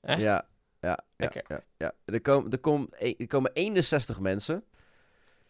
[0.00, 0.20] Echt?
[0.20, 0.48] Ja,
[0.80, 1.92] ja, ja, ja, ja.
[2.04, 2.88] Er, komen, er, komen,
[3.18, 4.64] er komen 61 mensen.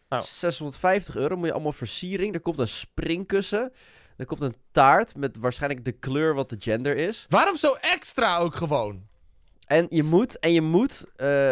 [0.09, 0.21] Oh.
[0.21, 2.33] 650 euro moet je allemaal versiering.
[2.33, 3.71] Er komt een springkussen.
[4.19, 7.25] Er komt een taart met waarschijnlijk de kleur wat de gender is.
[7.29, 9.07] Waarom zo extra ook gewoon?
[9.67, 11.51] En je moet, en je moet eh,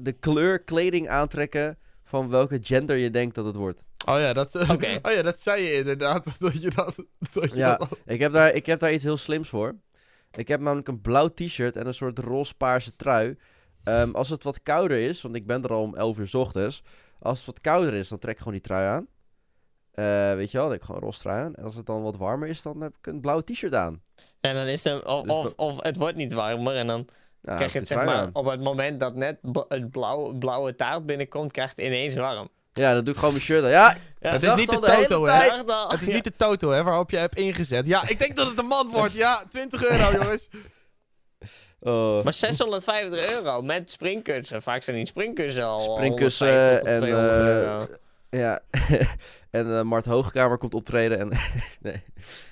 [0.00, 3.84] de kleur kleding aantrekken van welke gender je denkt dat het wordt.
[4.06, 4.98] Oh ja, dat, Oké.
[5.02, 6.24] oh ja, dat zei je inderdaad.
[6.40, 6.94] Dat je dat...
[7.32, 7.76] dat je Ja.
[7.76, 9.74] dat- Ik heb, daar, ik heb daar iets heel slims voor.
[10.34, 13.36] Ik heb namelijk een blauw t-shirt en een soort roze-paarse trui.
[13.84, 16.34] Ehm, als het wat kouder is, want ik ben er al om 11 uur 's
[16.34, 16.82] ochtends.
[17.18, 19.06] Als het wat kouder is, dan trek ik gewoon die trui aan.
[19.92, 21.54] Eh, weet je wel, dan heb ik gewoon een roze trui aan.
[21.54, 24.02] En als het dan wat warmer is, dan heb ik een blauw t-shirt aan.
[24.40, 27.08] En dan is het, of, Dus of, of het wordt niet warmer en dan
[27.42, 28.30] Ja, krijg je het zeg maar aan.
[28.32, 32.48] op het moment dat net het blauwe, blauwe taart binnenkomt, krijgt het ineens warm.
[32.72, 33.70] Ja, dan doe ik gewoon mijn shirt aan.
[33.70, 35.32] Ja, Ja, Het is niet de Toto, hè?
[35.88, 36.12] Het is Ja.
[36.12, 37.86] niet de Toto, hè, waarop je hebt ingezet.
[37.86, 39.12] Ja, ik denk dat het een man wordt.
[39.12, 40.48] Ja, 20 euro, jongens.
[41.80, 42.24] Oh.
[42.24, 44.62] Maar 650 euro met springkussen.
[44.62, 47.86] Vaak zijn die springkussen al Springkussen 150 tot en, 200 eh, euro.
[48.36, 48.60] Ja,
[49.50, 51.18] en eh, Mart Hoogkamer komt optreden.
[51.18, 51.28] En
[51.80, 52.02] nee,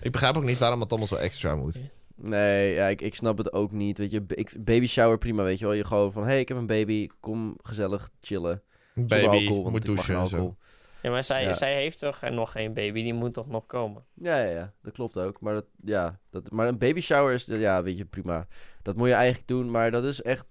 [0.00, 1.78] Ik begrijp ook niet waarom het allemaal zo extra moet.
[2.16, 3.98] nee ja, ik, ik snap het ook niet.
[3.98, 5.74] Weet je, ik, baby shower prima, weet je wel.
[5.74, 8.62] Je gewoon van, hey, ik heb een baby, kom gezellig chillen.
[8.94, 10.34] Baby, alcohol, want moet douchen en zo.
[10.36, 10.56] alcohol.
[11.02, 11.52] Ja, maar zij, Ja.
[11.52, 14.04] zij heeft toch nog geen baby, die moet toch nog komen?
[14.14, 15.40] Ja, ja, ja, dat klopt ook.
[15.40, 18.46] Maar, dat, ja, dat, maar een baby shower is, ja, weet je, prima.
[18.82, 20.50] Dat moet je eigenlijk doen, maar dat is echt...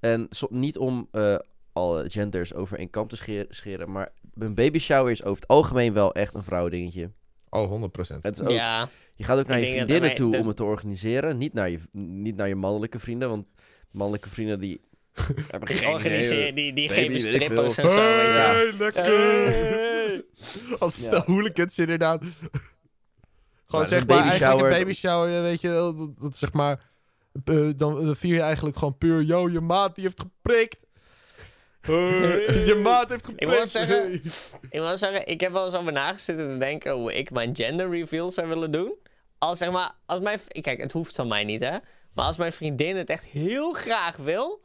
[0.00, 1.38] En niet om eh,
[1.72, 5.92] alle genders over één kam te scheren, maar een baby shower is over het algemeen
[5.92, 7.10] wel echt een vrouwdingetje.
[7.50, 8.20] Oh, 100%.
[8.20, 10.56] Het is ook, Ja, Je gaat ook naar Ik je vriendinnen toe de- om het
[10.56, 13.46] te organiseren, niet naar je, niet naar je mannelijke vrienden, want
[13.90, 14.80] mannelijke vrienden die
[15.50, 17.84] hebben die geen organiseren, die, die baby, geven strippers veel.
[17.84, 17.98] en zo.
[18.00, 19.04] Hey, lekker!
[19.04, 20.24] Hey.
[20.78, 21.02] Als Ja.
[21.02, 22.22] stel hooligans inderdaad.
[22.24, 22.60] Gewoon
[23.70, 26.52] Maar zeg een maar, baby eigenlijk shower- een baby shower, weet je, dat, dat zeg
[26.52, 26.90] maar...
[27.44, 30.86] eh, dan, dan vier je eigenlijk gewoon puur, yo, je maat die heeft geprikt.
[31.80, 33.52] Eh, je maat heeft geprikt.
[33.52, 34.12] wil zeggen-
[34.70, 37.90] Ik moet zeggen, ik heb wel eens over nagezitten te denken hoe ik mijn gender
[37.90, 38.94] reveal zou willen doen.
[39.38, 40.40] Als zeg maar, als mijn...
[40.60, 41.76] Kijk, het hoeft van mij niet, hè.
[42.14, 44.62] Maar als mijn vriendin het echt heel graag wil,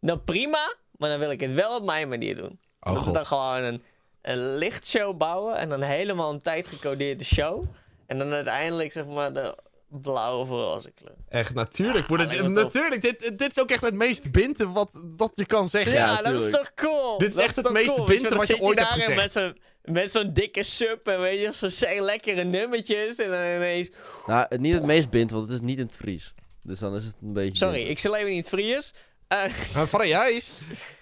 [0.00, 0.74] dan prima.
[0.96, 2.58] Maar dan wil ik het wel op mijn manier doen.
[2.80, 3.82] Oh, dat is dan gewoon een,
[4.22, 7.64] een lichtshow bouwen en dan helemaal een tijd gecodeerde show.
[8.06, 9.56] En dan uiteindelijk zeg maar de
[9.88, 11.14] blauwe of roze kleur.
[11.28, 12.08] Echt, natuurlijk.
[12.08, 15.68] moet het, natuurlijk, dit, dit is ook echt het meest binten wat, wat je kan
[15.68, 15.92] zeggen.
[15.92, 17.18] Ja, dat is toch cool?
[17.18, 18.06] Dit is Dat echt het meest cool?
[18.06, 19.14] binten wat je ooit hebt gezegd.
[19.16, 23.90] Met zo'n, met zo'n dikke sub en weet je, zo'n lekkere nummertjes en dan ineens...
[24.26, 26.34] Nou, niet het meest bindt, want het is niet in het Fries.
[26.62, 27.56] Dus dan is het een beetje...
[27.56, 28.94] Sorry, ik zal even niet Fries.
[29.28, 29.44] Eh
[29.74, 30.50] Maar van jij is.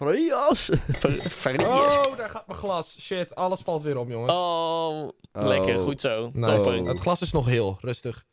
[0.00, 0.70] Farias!
[1.42, 1.96] Farias.
[1.96, 3.00] Oh, daar gaat mijn glas.
[3.00, 4.32] Shit, alles valt weer om, jongens.
[4.32, 5.76] Oh, lekker.
[5.76, 5.84] Oh.
[5.84, 6.30] Goed zo.
[6.32, 6.56] Nice.
[6.56, 6.86] Topper.
[6.86, 8.24] Het glas is nog heel, rustig.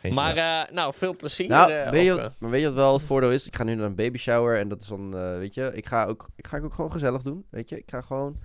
[0.00, 1.48] Geen Maar, eh, nou, veel plezier.
[1.48, 3.46] Nou, eh, weet je, wat, maar weet je wat wel het voordeel is?
[3.46, 5.86] Ik ga nu naar een baby shower en dat is dan, eh, weet je, ik
[5.86, 7.78] ga ook, ik ga ook gewoon gezellig doen, weet je.
[7.78, 8.38] Ik ga gewoon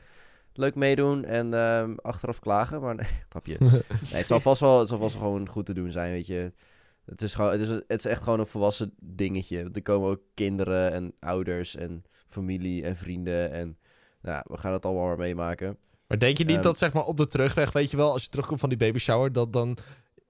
[0.53, 3.57] leuk meedoen en ehm, achteraf klagen, maar nee, grapje.
[3.59, 6.27] Nee, het zal vast wel, het zal vast wel gewoon goed te doen zijn, weet
[6.27, 6.53] je.
[7.09, 9.69] Het is gewoon, het is, het is echt gewoon een volwassen dingetje.
[9.73, 13.77] Er komen ook kinderen en ouders en familie en vrienden en,
[14.21, 15.77] nou, we gaan het allemaal maar meemaken.
[16.07, 18.23] Maar denk je niet ehm, dat zeg maar op de terugweg, weet je wel, als
[18.23, 19.77] je terugkomt van die baby shower, dat dan,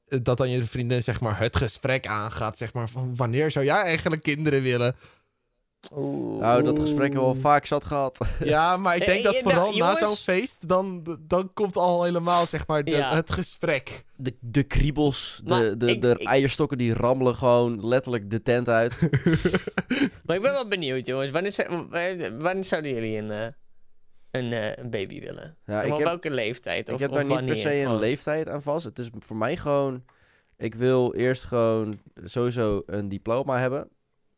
[0.08, 3.66] eh, dat dan je vriendin zeg maar het gesprek aangaat, zeg maar van wanneer zou
[3.66, 4.96] jij eigenlijk kinderen willen?
[5.96, 6.40] Oeh.
[6.40, 8.18] Nou, dat gesprek hebben we al vaak zat gehad.
[8.44, 11.76] Ja, maar ik denk Eh, dat eh, vooral nou, na zo'n feest, dan, dan komt
[11.76, 13.16] al helemaal zeg maar de- Ja.
[13.16, 14.04] het gesprek.
[14.16, 18.42] De, de kriebels, de, Maar de, ik- de ik- eierstokken die rammelen gewoon letterlijk de
[18.42, 19.00] tent uit.
[20.26, 21.32] Maar ik ben wel benieuwd, jongens.
[21.32, 21.52] Wanneer,
[21.90, 23.46] w- wanneer zouden jullie een, eh,
[24.32, 25.58] een, eh, een baby willen?
[25.66, 26.88] Ja, ik op heb, welke leeftijd?
[26.90, 28.86] Of, ik heb of daar niet per se een leeftijd aan vast.
[28.86, 30.04] Het is voor mij gewoon...
[30.58, 33.90] Ik wil eerst gewoon sowieso een diploma hebben.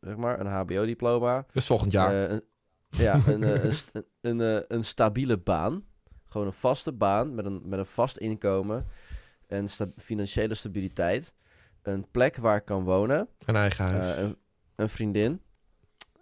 [0.02, 1.46] Zeg maar, een hbo-diploma.
[1.52, 2.24] Dus volgend jaar.
[2.24, 2.42] Eh, een,
[2.88, 5.84] ja, een, eh, een, een, een, eh, een stabiele baan.
[6.28, 8.86] Gewoon een vaste baan met een, met een vast inkomen.
[9.46, 11.34] En sta- financiële stabiliteit.
[11.82, 13.28] Een plek waar ik kan wonen.
[13.46, 14.16] een eigen huis.
[14.16, 14.36] Een,
[14.76, 15.40] een vriendin.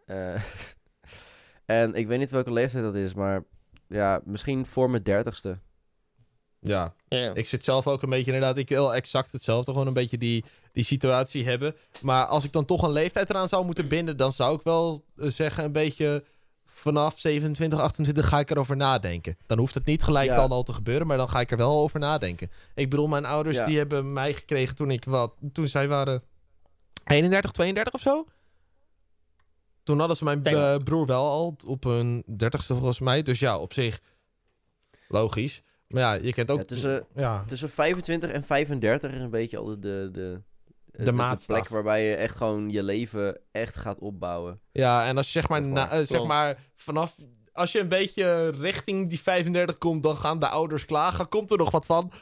[1.64, 3.44] En ik weet niet welke leeftijd dat is, maar
[3.86, 5.58] ja, misschien voor mijn dertigste.
[6.60, 7.34] Ja, Ja.
[7.34, 10.44] ik zit zelf ook een beetje inderdaad, ik wil exact hetzelfde, gewoon een beetje die,
[10.72, 11.76] die situatie hebben.
[12.02, 15.04] Maar als ik dan toch een leeftijd eraan zou moeten binden, dan zou ik wel
[15.16, 16.24] eh, zeggen een beetje
[16.66, 19.36] vanaf 27, 28 ga ik erover nadenken.
[19.46, 20.34] Dan hoeft het niet gelijk Ja.
[20.34, 22.50] dan al te gebeuren, maar dan ga ik er wel over nadenken.
[22.74, 23.64] Ik bedoel, mijn ouders Ja.
[23.66, 26.22] die hebben mij gekregen toen ik wat, toen zij waren
[27.04, 28.26] 31, 32 of zo.
[29.82, 33.22] Toen hadden ze mijn eh, broer wel al op hun dertigste volgens mij.
[33.22, 34.00] Dus ja, op zich
[35.08, 35.62] logisch.
[35.90, 36.58] Maar ja, je kent ook...
[36.58, 41.12] Ja, tussen, ja, tussen 25 en 35 is een beetje al de, de, de, De
[41.12, 41.56] maatstaf.
[41.58, 44.60] plek waarbij je echt gewoon je leven echt gaat opbouwen.
[44.72, 46.26] Ja, en als je zeg maar, na, eh, zeg Klopt.
[46.26, 47.16] maar vanaf...
[47.52, 51.28] Als je een beetje richting die 35 komt, dan gaan de ouders klagen.
[51.28, 52.12] Komt er nog wat van?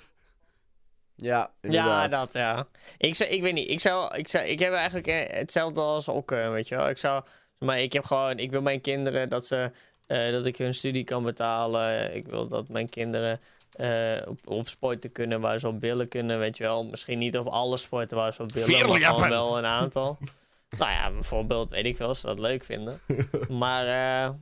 [1.17, 2.11] Ja, Ja, inderdaad.
[2.11, 2.67] dat ja.
[2.99, 3.71] Ik, zou, ik weet niet.
[3.71, 6.89] Ik, zou, ik, zou, ik heb eigenlijk eh, hetzelfde als Okke, weet je wel.
[6.89, 7.25] Ik zou,
[7.59, 9.71] maar ik heb gewoon, ik wil mijn kinderen dat ze,
[10.07, 12.15] eh, dat ik hun studie kan betalen.
[12.15, 13.41] Ik wil dat mijn kinderen
[13.79, 16.85] eh, op, op sporten kunnen waar ze op willen kunnen, weet je wel.
[16.85, 20.19] Misschien niet op alle sporten waar ze op willen, maar gewoon wel een aantal.
[20.79, 23.01] nou ja, bijvoorbeeld, weet ik wel, als ze dat leuk vinden.
[23.49, 24.35] Maar eh,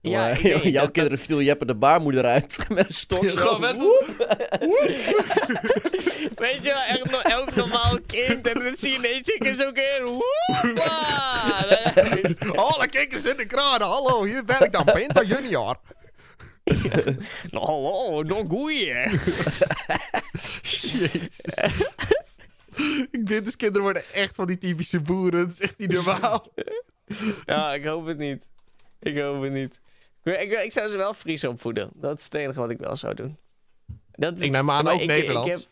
[0.00, 3.30] ja, Maar jouw dat- kinderen viel Jeppe de baarmoeder uit met een stok.
[3.30, 3.76] Gewoon met-
[6.34, 8.48] Weet je wel, echt elk normaal kind.
[8.48, 10.04] En dan zie je ineens ik keer.
[10.04, 11.64] Woepa!
[11.94, 12.56] eruit.
[12.56, 13.86] Alle kijkers in de kranen.
[13.86, 15.76] Hallo, hier werkt dan Penta Junior.
[17.50, 18.86] Nou, hallo, nog goeie.
[20.62, 21.54] Jezus.
[23.10, 25.40] Dit kinderen worden echt van die typische boeren.
[25.40, 26.46] Het is echt niet normaal.
[27.44, 28.48] Ja, ik hoop het niet.
[29.00, 29.80] Ik hoop het niet.
[30.22, 31.90] Ik, ik, ik zou ze wel Fries opvoeden.
[31.94, 33.36] Dat is het enige wat ik wel zou doen.
[34.12, 35.68] Dat is, Ik neem aan ook Nederlands.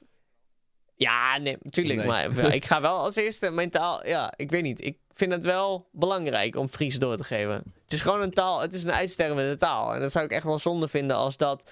[0.95, 1.99] ja, nee, natuurlijk.
[1.99, 2.29] Nee.
[2.29, 4.07] Maar ik ga wel als eerste mijn taal...
[4.07, 4.85] Ja, ik weet niet.
[4.85, 7.55] Ik vind het wel belangrijk om Fries door te geven.
[7.85, 8.61] Het is gewoon een taal...
[8.61, 9.95] Het is een uitstervende taal.
[9.95, 11.71] En dat zou ik echt wel zonde vinden als dat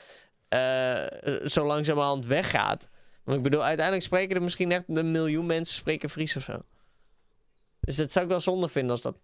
[0.49, 1.05] eh,
[1.45, 2.89] zo langzamerhand weggaat.
[3.25, 6.59] Want ik bedoel, uiteindelijk spreken er misschien echt een miljoen mensen spreken Fries of zo.
[7.81, 9.17] Dus dat zou ik wel zonde vinden als dat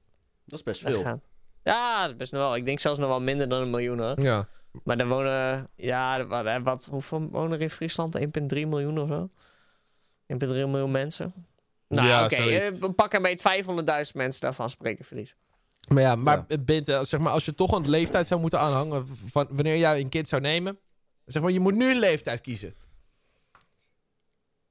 [0.45, 0.91] Dat is best veel.
[0.93, 1.21] weggaat.
[1.65, 2.57] Ja, dat is best nog wel.
[2.57, 4.21] Ik denk zelfs nog wel minder dan een miljoen hoor.
[4.21, 4.49] Ja.
[4.85, 8.19] Maar er wonen, ja, wat, hè, wat, hoeveel wonen er in Friesland?
[8.19, 9.31] 1,3 miljoen of zo?
[10.27, 11.35] 1,3 miljoen mensen?
[11.97, 12.67] Nou, Ja, oké, zoiets.
[12.69, 13.43] eh, we pakken een beetje
[14.09, 15.35] 500.000 mensen daarvan spreken Fries.
[15.89, 16.59] Maar ja, maar Ja.
[16.59, 20.01] Bint, eh, zeg maar, als je toch een leeftijd zou moeten aanhangen van wanneer jij
[20.01, 20.79] een kind zou nemen.
[21.25, 22.75] Zeg maar, je moet nu een leeftijd kiezen.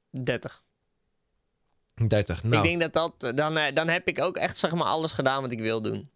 [0.09, 0.63] 30.
[2.07, 2.43] 30.
[2.43, 5.11] Nou, Ik denk dat dat, dan, eh, dan heb ik ook echt zeg maar alles
[5.13, 6.09] gedaan wat ik wil doen.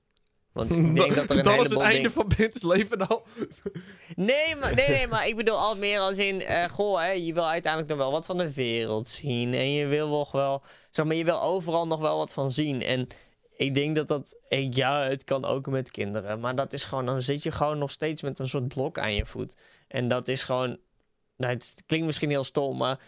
[0.54, 3.24] Want ik denk dat er een Dan is het einde van Bint's leven al.
[4.16, 6.42] Nee, maar, nee, nee, maar ik bedoel al meer als in...
[6.42, 9.54] eh, goh, hè, je wil uiteindelijk nog wel wat van de wereld zien.
[9.54, 10.64] En je wil nog wel...
[10.92, 12.82] Zeg maar, je wil overal nog wel wat van zien.
[12.82, 13.08] En
[13.56, 14.38] ik denk dat dat...
[14.70, 16.40] Ja, het kan ook met kinderen.
[16.40, 17.06] Maar dat is gewoon...
[17.06, 19.58] Dan zit je gewoon nog steeds met een soort blok aan je voet.
[19.88, 20.78] En dat is gewoon...
[21.38, 23.00] Nou, het klinkt misschien heel stom, maar...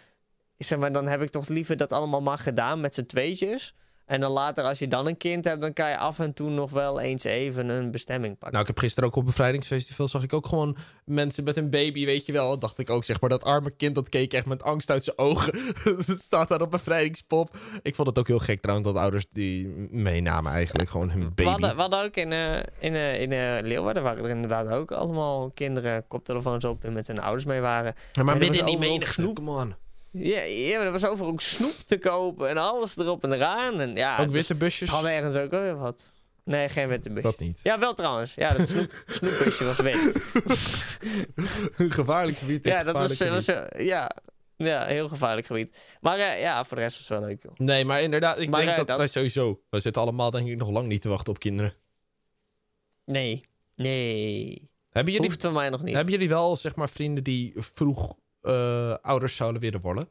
[0.57, 3.75] Zeg maar, dan heb ik toch liever dat allemaal maar gedaan met z'n tweetjes.
[4.05, 6.49] En dan later, als je dan een kind hebt, dan kan je af en toe
[6.49, 8.51] nog wel eens even een bestemming pakken.
[8.51, 12.05] Nou, ik heb gisteren ook op bevrijdingsfestival zag ik ook gewoon mensen met een baby,
[12.05, 12.59] weet je wel.
[12.59, 15.17] Dacht ik ook, zeg maar, dat arme kind dat keek echt met angst uit zijn
[15.17, 15.53] ogen.
[16.27, 17.57] Staat daar op bevrijdingspop.
[17.81, 21.31] Ik vond het ook heel gek trouwens dat ouders die meenamen eigenlijk gewoon hun we,
[21.31, 21.49] baby.
[21.49, 24.91] hadden, we hadden ook in, eh, in, eh, in eh, Leeuwarden waren er inderdaad ook
[24.91, 27.95] allemaal kinderen koptelefoons op en met hun ouders mee waren.
[28.11, 29.75] Ja, maar en midden in was die menigte, come on.
[30.17, 33.79] Ja, ja, maar er was overal ook snoep te kopen en alles erop en eraan.
[33.79, 34.89] En ja, Ook witte busjes?
[34.89, 36.11] hadden ergens ook weer wat.
[36.43, 37.23] Nee, geen witte bus.
[37.23, 37.59] Dat niet.
[37.63, 38.33] Ja, wel trouwens.
[38.35, 40.13] Ja, dat snoep, snoepbusje was wit.
[41.77, 42.63] Een gevaarlijk gebied.
[42.63, 43.45] ja, dat was, was
[43.77, 44.11] ja,
[44.57, 45.97] ja, heel gevaarlijk gebied.
[46.01, 47.51] Maar eh, ja, voor de rest was het wel leuk, joh.
[47.57, 49.61] Nee, maar inderdaad, ik Maar, denk dat, dat- wij sowieso...
[49.69, 51.73] We zitten allemaal denk ik nog lang niet te wachten op kinderen.
[53.05, 53.43] Nee.
[53.75, 54.69] Nee.
[54.89, 55.95] Hebben jullie, Hoeft van mij nog niet.
[55.95, 58.15] hebben jullie wel, zeg maar, vrienden die vroeg
[59.01, 60.09] ouders zouden willen worden?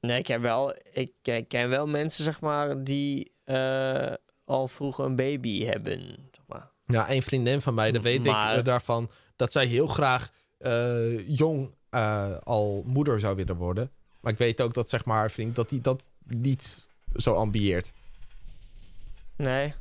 [0.00, 0.74] Nee, ik heb wel...
[0.92, 4.12] Ik, ik ken wel mensen, zeg maar, die eh,
[4.44, 6.00] al vroeg een baby hebben.
[6.32, 6.70] Zeg maar.
[6.84, 10.30] Ja, een vriendin van mij, dat weet Maar- ik eh, daarvan, dat zij heel graag
[10.58, 13.90] eh, jong eh, al moeder zou willen worden.
[14.20, 17.92] Maar ik weet ook dat, zeg maar, haar vriend, dat hij dat niet zo ambieert.
[19.36, 19.74] Nee.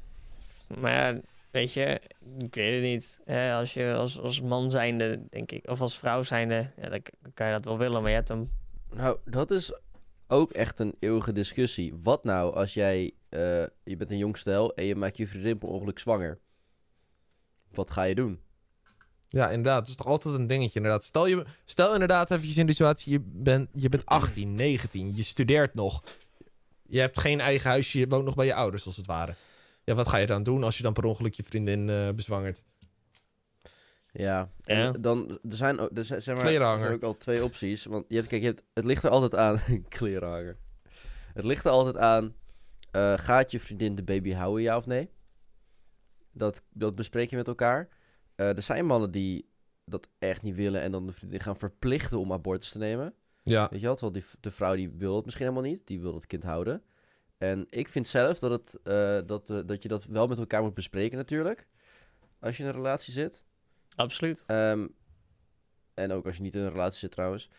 [0.80, 1.20] Maar ja,
[1.52, 2.02] weet je,
[2.38, 3.20] ik weet het niet.
[3.26, 7.02] Eh, als je als, als man zijnde, denk ik, of als vrouw zijnde, ja, dan,
[7.34, 8.02] kan je dat wel willen.
[8.02, 8.52] Maar je hebt een...
[8.92, 9.74] Nou, dat is
[10.28, 11.94] ook echt een eeuwige discussie.
[12.02, 15.58] Wat nou als jij, eh, je bent een jong stel en je maakt je vriendin
[15.58, 16.40] per ongeluk zwanger?
[17.72, 18.42] Wat ga je doen?
[19.28, 19.80] Ja, inderdaad.
[19.80, 21.04] Het is toch altijd een dingetje, inderdaad.
[21.04, 25.24] Stel, je, stel inderdaad even in de situatie, je bent, je bent 18, 19, je
[25.24, 26.04] studeert nog.
[26.90, 29.36] Je hebt geen eigen huisje, je woont nog bij je ouders, als het ware.
[29.88, 32.64] Ja, wat ga je dan doen als je dan per ongeluk je vriendin eh, bezwangert?
[34.12, 34.92] Ja, en Ja.
[34.92, 37.86] dan er zijn ook, er zijn, zeg maar, er ook al twee opties.
[37.86, 39.60] Want je hebt, kijk, je hebt, het ligt er altijd aan.
[39.90, 40.58] klerenhanger.
[41.34, 42.36] Het ligt er altijd aan.
[42.92, 45.10] eh, gaat je vriendin de baby houden, ja of nee?
[46.32, 47.90] Dat, dat bespreek je met elkaar.
[48.36, 49.50] Eh, er zijn mannen die
[49.86, 53.14] dat echt niet willen en dan de vriendin gaan verplichten om abortus te nemen.
[53.44, 55.88] Ja, Weet je wel, terwijl die, de vrouw die wil het misschien helemaal niet.
[55.88, 56.84] Die wil het kind houden.
[57.38, 60.62] En ik vind zelf dat, het, eh, dat, eh, dat je dat wel met elkaar
[60.64, 61.68] moet bespreken natuurlijk.
[62.40, 63.44] Als je in een relatie zit.
[63.96, 64.44] Absoluut.
[64.48, 64.88] Ehm,
[65.94, 67.50] en ook als je niet in een relatie zit trouwens.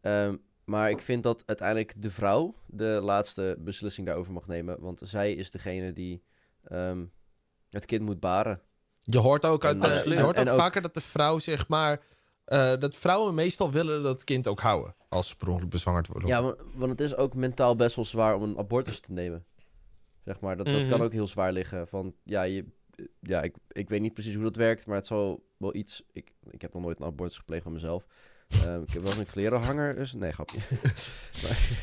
[0.00, 4.80] Ehm, maar ik vind dat uiteindelijk de vrouw de laatste beslissing daarover mag nemen.
[4.80, 6.22] Want zij is degene die
[6.62, 7.04] ehm,
[7.70, 8.60] het kind moet baren.
[9.02, 12.00] je hoort ook, uit, En, je hoort en ook- vaker dat de vrouw, zeg maar...
[12.44, 14.94] eh, dat vrouwen meestal willen dat kind ook houden.
[15.08, 16.28] Als ze per ongeluk bezwangerd worden.
[16.28, 19.44] Ja, want, want het is ook mentaal best wel zwaar om een abortus te nemen.
[20.24, 20.88] Zeg maar, dat, dat Mhm.
[20.88, 21.88] kan ook heel zwaar liggen.
[21.88, 22.64] Van, ja, je,
[23.20, 26.02] ja ik, ik weet niet precies hoe dat werkt, maar het zal wel iets...
[26.12, 28.06] Ik, ik heb nog nooit een abortus gepleegd van mezelf.
[28.48, 30.12] Ehm, ik heb wel eens een klerenhanger, dus...
[30.12, 30.58] Nee, grapje.
[31.42, 31.80] maar,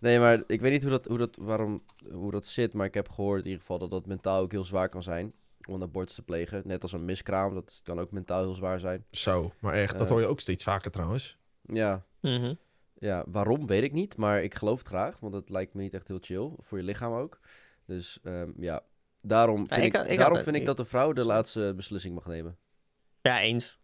[0.00, 1.82] nee, maar ik weet niet hoe dat, hoe, dat, waarom,
[2.12, 4.64] hoe dat zit, maar ik heb gehoord in ieder geval dat dat mentaal ook heel
[4.64, 5.32] zwaar kan zijn.
[5.66, 6.62] Om een abortus te plegen.
[6.64, 9.04] Net als een miskraam, dat kan ook mentaal heel zwaar zijn.
[9.10, 10.08] Zo, maar echt, dat Eh.
[10.12, 11.38] hoor je ook steeds vaker trouwens.
[11.62, 12.54] Ja, Mhm.
[12.98, 15.94] Ja, waarom weet ik niet, maar ik geloof het graag, want het lijkt me niet
[15.94, 17.40] echt heel chill voor je lichaam ook.
[17.86, 18.82] Dus ehm, ja,
[19.20, 22.56] daarom vind, ik daarom het vind ik dat de vrouw de laatste beslissing mag nemen
[23.22, 23.78] Ja, eens.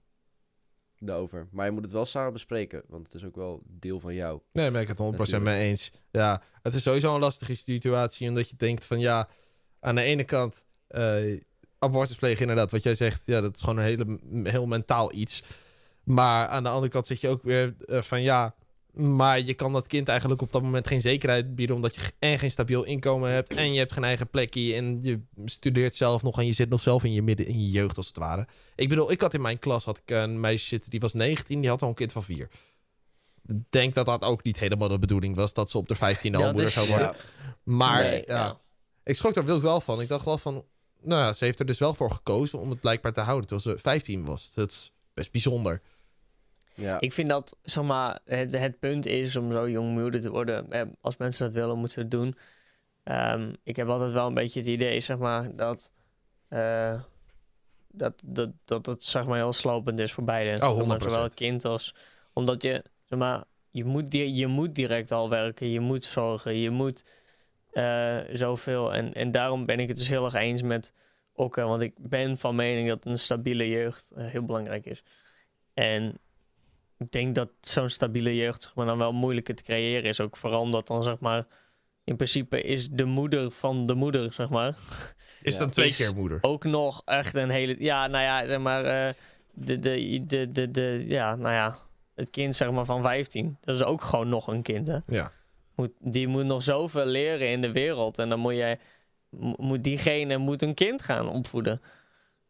[0.98, 1.48] daarover.
[1.50, 4.40] Maar je moet het wel samen bespreken, want het is ook wel deel van jou.
[4.52, 5.44] Nee, daar ben ik het 100% Natuurlijk.
[5.44, 5.92] mee eens.
[6.10, 8.28] Ja, het is sowieso een lastige situatie.
[8.28, 9.28] Omdat je denkt van ja,
[9.80, 11.40] aan de ene kant eh,
[11.82, 12.70] abortus plegen inderdaad.
[12.70, 14.18] Wat jij zegt, ja, dat is gewoon een hele,
[14.50, 15.42] heel mentaal iets.
[16.04, 18.54] Maar aan de andere kant zit je ook weer eh, van ja,
[18.92, 21.76] maar je kan dat kind eigenlijk op dat moment geen zekerheid bieden.
[21.76, 23.54] Omdat je en geen stabiel inkomen hebt.
[23.54, 24.74] En je hebt geen eigen plekje.
[24.74, 26.38] En je studeert zelf nog.
[26.38, 28.46] En je zit nog zelf in je midden in je jeugd als het ware.
[28.74, 31.60] Ik bedoel, ik had in mijn klas had ik een meisje zitten die was 19.
[31.60, 32.48] Die had al een kind van 4.
[33.46, 35.52] Ik denk dat dat ook niet helemaal de bedoeling was.
[35.52, 37.06] Dat ze op de 15 al moeder zou worden.
[37.06, 37.14] Ja,
[37.64, 38.60] Maar Nee, ja, ja.
[39.04, 40.00] ik schrok er wel van.
[40.00, 40.64] Ik dacht wel van,
[41.02, 43.76] nou ja, ze heeft er dus wel voor gekozen om het blijkbaar te houden terwijl
[43.76, 44.52] ze 15 was.
[44.54, 45.80] Dat is best bijzonder.
[46.74, 47.00] ja.
[47.00, 50.72] Ik vind dat, zeg maar, het, het punt is om zo jong moeder te worden.
[50.72, 52.36] Eh, Als mensen dat willen, moeten ze het doen.
[53.02, 55.90] Ehm, ik heb altijd wel een beetje het idee, zeg maar, dat...
[56.48, 57.00] eh,
[57.94, 60.66] dat, dat, dat het zeg maar heel slopend is voor beide.
[60.66, 61.02] Oh, Zeg maar, 100%.
[61.02, 61.94] Zowel het kind als...
[62.32, 65.68] Omdat je, zeg maar, je moet, je moet direct al werken.
[65.70, 66.56] Je moet zorgen.
[66.56, 67.04] Je moet
[67.72, 68.94] eh, zoveel.
[68.94, 70.92] En, en daarom ben ik het dus heel erg eens met
[71.34, 71.60] Okke.
[71.62, 75.02] Want ik ben van mening dat een stabiele jeugd eh, heel belangrijk is.
[75.74, 76.18] En
[76.98, 80.20] ik denk dat zo'n stabiele jeugd zeg maar, dan wel moeilijker te creëren is.
[80.20, 81.46] Ook vooral omdat dan, zeg maar...
[82.04, 84.74] In principe is de moeder van de moeder, zeg maar
[85.42, 85.58] Is Ja.
[85.58, 86.38] dan twee Is- keer moeder.
[86.40, 87.76] ook nog echt een hele.
[87.78, 88.84] Ja, nou ja, zeg maar.
[88.84, 89.14] eh,
[89.52, 91.78] de, de, de, de, de, ja, nou ja.
[92.14, 93.56] Het kind zeg maar van 15.
[93.60, 94.98] Dat is ook gewoon nog een kind, hè?
[95.06, 95.30] Ja.
[95.74, 98.18] Moet, die moet nog zoveel leren in de wereld.
[98.18, 98.78] En dan moet jij,
[99.28, 101.82] mo- moet diegene moet een kind gaan opvoeden.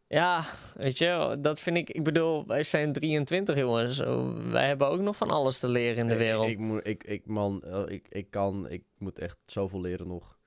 [0.07, 1.89] Ja, weet je, dat vind ik.
[1.89, 3.95] Ik bedoel, wij zijn 23 jongens.
[3.97, 6.47] Zo, Wij hebben ook nog van alles te leren in de wereld.
[6.47, 10.37] Ik, moet, ik, ik, man, eh, ik, ik kan, ik moet echt zoveel leren nog.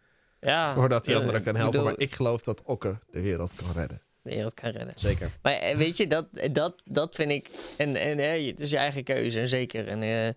[0.40, 1.72] ja, Voordat die anderen kan helpen.
[1.72, 4.02] bedoel, Maar ik geloof dat Okke de wereld kan redden.
[4.22, 4.92] de wereld kan redden.
[4.96, 5.30] Zeker.
[5.42, 7.48] Maar eh, weet je, dat, dat, dat vind ik.
[7.76, 9.88] En, en eh, het is je eigen keuze, en zeker.
[9.88, 10.28] En, eh,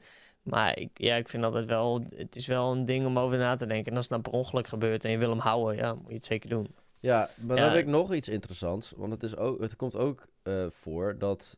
[0.49, 2.01] maar ik, ja, ik vind altijd wel.
[2.15, 3.91] Het is wel een ding om over na te denken.
[3.91, 6.13] En als het nou per ongeluk gebeurt en je wil hem houden, ja, moet je
[6.13, 6.75] het zeker doen.
[6.99, 8.93] Ja, maar dan heb ik nog iets interessants.
[8.97, 11.57] Want het, is ook, het komt ook eh, voor dat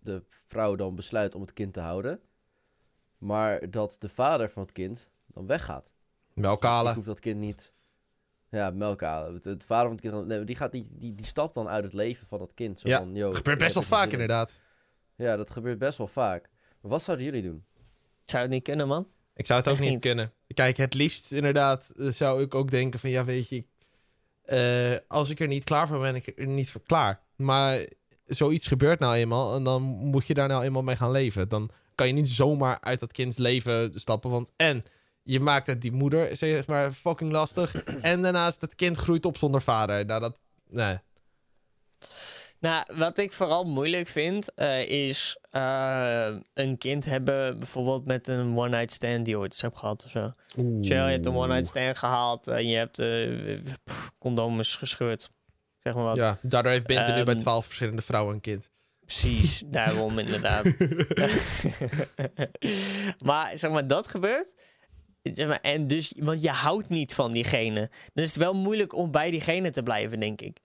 [0.00, 2.20] de vrouw dan besluit om het kind te houden.
[3.18, 5.90] Maar dat de vader van het kind dan weggaat.
[6.34, 6.94] Melk Ik halen.
[6.94, 7.72] hoef dat kind niet...
[8.48, 9.34] Ja, melk halen.
[9.34, 11.68] Het, het vader van het kind, dan- nee, die, gaat, die, die, die stapt dan
[11.68, 12.80] uit het leven van dat kind.
[12.80, 14.60] Zo Ja, van, yo, Dat gebeurt best wel vaak inderdaad.
[15.16, 16.48] Ja, dat gebeurt best wel vaak.
[16.80, 17.64] Maar wat zouden jullie doen?
[18.32, 19.06] Zou het niet kunnen, man?
[19.34, 20.00] Ik zou het ook niet niet.
[20.00, 20.32] kunnen.
[20.54, 23.10] Kijk, het liefst inderdaad eh, zou ik ook denken van...
[23.10, 23.64] Ja, weet je,
[24.42, 27.20] eh, als ik er niet klaar voor ben, ben ik er niet voor klaar.
[27.36, 27.86] Maar
[28.26, 31.48] zoiets gebeurt nou eenmaal en dan moet je daar nou eenmaal mee gaan leven.
[31.48, 34.30] Dan kan je niet zomaar uit dat kinds leven stappen.
[34.30, 34.84] Want en
[35.22, 37.74] je maakt het die moeder, zeg maar, fucking lastig.
[38.00, 40.04] En daarnaast, het kind groeit op zonder vader.
[40.04, 40.40] Nou, dat...
[40.68, 40.98] Nee.
[42.62, 48.56] Nou, wat ik vooral moeilijk vind, eh, is eh, een kind hebben bijvoorbeeld met een
[48.56, 50.32] one-night stand die je ooit eens hebt gehad of zo.
[50.80, 55.30] Je hebt een one-night stand gehad en je hebt eh pff, condooms gescheurd.
[55.78, 56.16] Zeg maar wat.
[56.16, 58.70] Ja, daardoor heeft Bente nu bij Ehm, twaalf verschillende vrouwen een kind.
[59.00, 60.64] Precies, daarom inderdaad.
[63.28, 64.54] maar zeg maar, dat gebeurt.
[65.22, 67.90] Zeg maar, en dus, want je houdt niet van diegene.
[68.14, 70.60] Dan is het wel moeilijk om bij diegene te blijven, denk ik.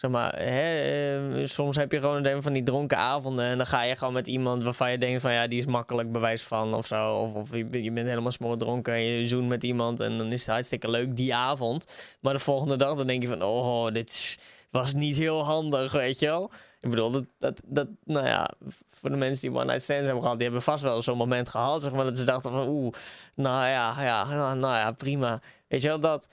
[0.00, 3.44] Zeg maar, eh, soms heb je gewoon een van die dronken avonden.
[3.44, 6.12] En dan ga je gewoon met iemand waarvan je denkt van ja, die is makkelijk
[6.12, 7.12] bewijs van of zo.
[7.14, 10.00] Of, of je, bent- helemaal smoor dronken en je zoent met iemand.
[10.00, 11.86] En dan is het hartstikke leuk die avond.
[12.20, 14.38] Maar de volgende dag dan denk je van oh, dit
[14.70, 16.50] was niet heel handig, weet je wel.
[16.80, 18.50] Ik bedoel, dat, dat, dat, nou ja,
[18.88, 21.82] voor de mensen die one-night stands hebben gehad, die hebben vast wel zo'n moment gehad,
[21.82, 22.92] zeg maar, dat ze dachten van, oeh,
[23.34, 25.40] nou ja, ja, nou ja, prima.
[25.68, 26.28] Weet je wel, dat,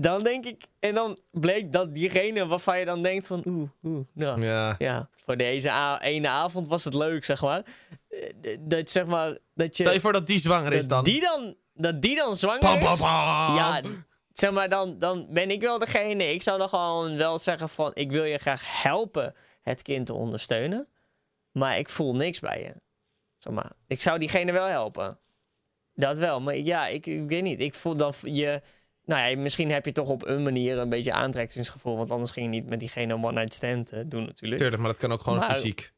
[0.00, 4.04] dan denk ik, en dan bleek dat diegene waarvan je dan denkt van, oeh, oeh,
[4.12, 4.74] nou, Ja.
[4.78, 7.62] ja, voor deze ene avond was het leuk, zeg maar.
[8.08, 11.04] Eh, Dat, zeg maar, dat je, Stel je voor dat die zwanger is dan.
[11.04, 12.98] die dan, dat die dan zwanger is.
[12.98, 13.82] Ja,
[14.32, 16.32] zeg maar, dan, dan ben ik wel degene.
[16.32, 17.90] Ik zou dan gewoon wel zeggen van...
[17.94, 20.88] ik wil je graag helpen het kind te ondersteunen.
[21.52, 22.74] Maar ik voel niks bij je.
[23.38, 25.18] Zeg maar, ik zou diegene wel helpen.
[25.94, 27.60] Dat wel, maar ja, ik, ik weet niet.
[27.60, 28.62] Ik voel dan je...
[29.08, 31.96] Nou ja, misschien heb je toch op een manier een beetje aantrekkingsgevoel.
[31.96, 34.60] Want anders ging je niet met diegene een one-night stand eh, doen natuurlijk.
[34.60, 35.92] Tuurlijk, maar dat kan ook gewoon Maar- fysiek.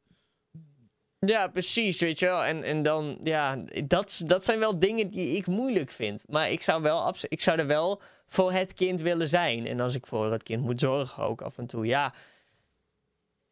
[1.18, 2.44] Ja, precies, weet je wel.
[2.44, 6.24] En, en dan, ja, dat, dat zijn wel dingen die ik moeilijk vind.
[6.28, 9.66] Maar ik zou, wel ik zou er wel voor het kind willen zijn.
[9.66, 12.14] En als ik voor het kind moet zorgen ook af en toe, ja...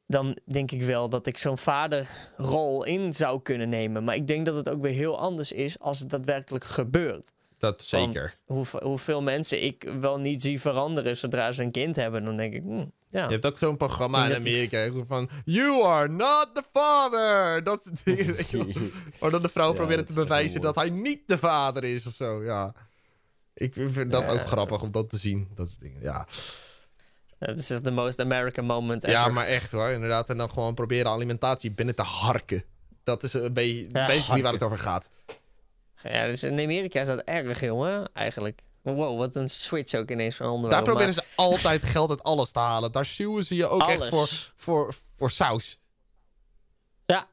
[0.07, 4.05] Dan denk ik wel dat ik zo'n vaderrol in zou kunnen nemen.
[4.05, 7.33] Maar ik denk dat het ook weer heel anders is als het daadwerkelijk gebeurt.
[7.59, 8.35] Dat zeker.
[8.45, 12.25] Hoe, hoeveel mensen ik wel niet zie veranderen zodra ze een kind hebben.
[12.25, 13.25] Dan denk ik, hm, ja.
[13.25, 14.93] Je hebt ook zo'n programma in die- Amerika.
[14.93, 17.63] Zo van, you are not the father.
[17.69, 18.67] Dat wel.
[19.19, 21.85] Waar dan de vrouw Ja, probeert dat te is bewijzen dat hij niet de vader
[21.85, 22.45] is of zo.
[22.45, 22.75] Ja.
[23.55, 24.29] Ik vind dat Ja.
[24.31, 25.49] ook grappig om dat te zien.
[25.55, 26.03] Dat soort dingen.
[26.03, 26.27] Ja.
[27.39, 29.15] Dat is de most American moment ever.
[29.19, 29.89] ja, maar echt hoor.
[29.89, 30.29] Inderdaad.
[30.31, 32.65] En dan gewoon proberen alimentatie binnen te harken.
[33.05, 35.11] Dat is een beetje, Ja, basically waar het over gaat.
[36.03, 38.61] Ja, dus in Amerika is dat erg, jongen, eigenlijk.
[38.83, 40.85] Wow, wat een switch ook ineens van onderwerp.
[40.85, 42.93] Daar proberen ze altijd geld uit alles te halen.
[42.93, 44.53] Daar suwen ze je ook maar echt voor, alles.
[44.57, 45.79] voor, voor saus.
[47.07, 47.29] Ja.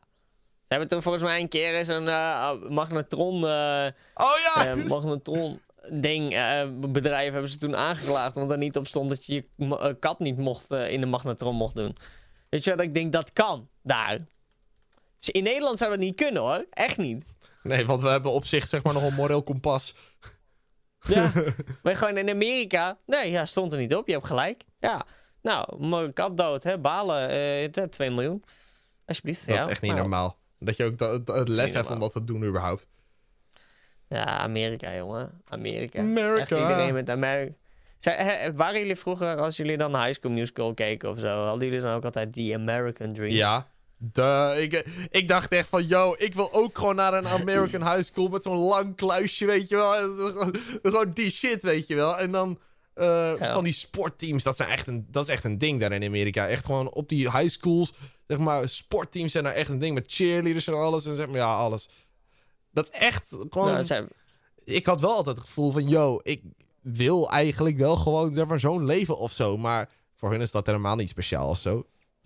[0.52, 4.66] Ze hebben toen volgens mij een keer zo'n eh, magnetron, eh, Oh ja!
[4.66, 6.30] eh, magnetron ding,
[6.92, 8.36] bedrijf hebben ze toen aangeklaagd.
[8.36, 11.76] Want er niet op stond dat je je kat niet mocht, in de magnetron mocht
[11.76, 11.98] doen.
[12.50, 14.20] Weet je wat, ik denk dat kan, daar.
[15.20, 17.26] Dus in Nederland zou dat niet kunnen hoor, echt niet.
[17.66, 19.94] Nee, want we hebben op zich zeg maar nog een moreel kompas.
[21.00, 21.32] Ja,
[21.84, 22.98] maar gewoon in Amerika.
[23.06, 24.08] Nee, ja, stond er niet op.
[24.08, 24.64] Je hebt gelijk.
[24.80, 25.06] Ja,
[25.42, 27.30] nou, mijn kat dood, hè, balen.
[27.30, 28.44] eh het, eh, 2 miljoen.
[29.06, 29.48] Alsjeblieft.
[29.48, 30.38] Dat is echt niet Nou, normaal.
[30.60, 32.88] Dat je ook dat, het- lef hebt om dat te doen überhaupt.
[34.08, 35.42] Ja, Amerika, jongen.
[35.48, 36.00] Amerika.
[36.00, 36.40] Amerika.
[36.42, 37.54] Echt iedereen met Amerika.
[38.00, 41.82] Zij, waren jullie vroeger, als jullie dan High School Musical keken of zo, hadden jullie
[41.84, 43.32] dan ook altijd die American Dream?
[43.32, 43.68] Ja.
[43.98, 48.04] De, ik, ik dacht echt van, yo, ik wil ook gewoon naar een American High
[48.04, 49.94] School met zo'n lang kluisje, weet je wel.
[50.92, 52.18] Gewoon die shit, weet je wel.
[52.18, 52.60] En dan
[52.94, 53.54] eh, Ja.
[53.54, 56.48] van die sportteams, dat, zijn echt een, dat is echt een ding daar in Amerika.
[56.48, 57.94] Echt gewoon op die high schools,
[58.28, 61.06] zeg maar, sportteams zijn daar echt een ding met cheerleaders en alles.
[61.06, 61.90] En zeg maar, ja, alles.
[62.72, 63.72] Dat is echt gewoon...
[63.72, 64.08] Nou, zijn,
[64.64, 66.42] ik had wel altijd het gevoel van, yo, ik
[66.82, 69.58] wil eigenlijk wel gewoon zeg maar, zo'n leven of zo.
[69.58, 71.86] Maar voor hun is dat helemaal niet speciaal of zo.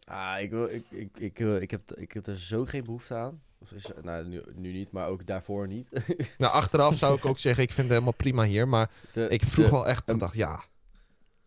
[0.10, 3.42] Ah, ik, wil, ik, ik, ik, ik, heb, ik heb er zo geen behoefte aan.
[3.62, 5.88] Of is, nou, nu, nu niet, maar ook daarvoor niet.
[6.38, 8.68] Nou, achteraf zou ik ook zeggen, ik vind het helemaal prima hier.
[8.68, 10.64] Maar De, ik vroeg de, wel echt, een- ik dacht, ja.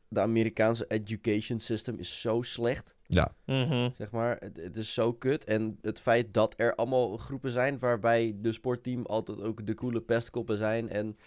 [0.08, 3.88] de Amerikaanse education system is zo slecht, Ja, Mhm.
[3.98, 4.36] zeg maar.
[4.40, 5.44] Het, het is zo kut.
[5.44, 10.00] En het feit dat er allemaal groepen zijn waarbij de sportteam altijd ook de coole
[10.00, 10.90] pestkoppen zijn.
[10.90, 11.18] En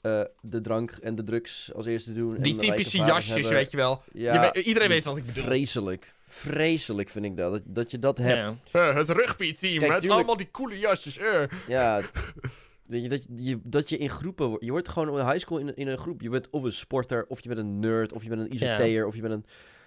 [0.00, 2.36] eh, de drank en de drugs als eerste doen.
[2.42, 3.52] die typische jasjes, hebben.
[3.52, 4.02] weet je wel.
[4.12, 5.42] Ja, Je iedereen weet wat ik bedoel.
[5.44, 6.14] Vreselijk.
[6.26, 7.52] Vreselijk vind ik dat.
[7.52, 8.60] Dat, dat je dat hebt.
[8.72, 8.88] Ja.
[8.88, 11.18] Eh, het rugby-team, met tuurlijk- allemaal die coole jasjes.
[11.18, 11.42] eh.
[11.68, 12.00] Ja,
[12.86, 14.64] weet je, dat, je, dat je in groepen wordt.
[14.64, 16.20] Je wordt gewoon in high school in, in een groep.
[16.20, 19.06] Je bent of een sporter, of je bent een nerd, of je bent een ICT'er,
[19.06, 19.44] of je bent een,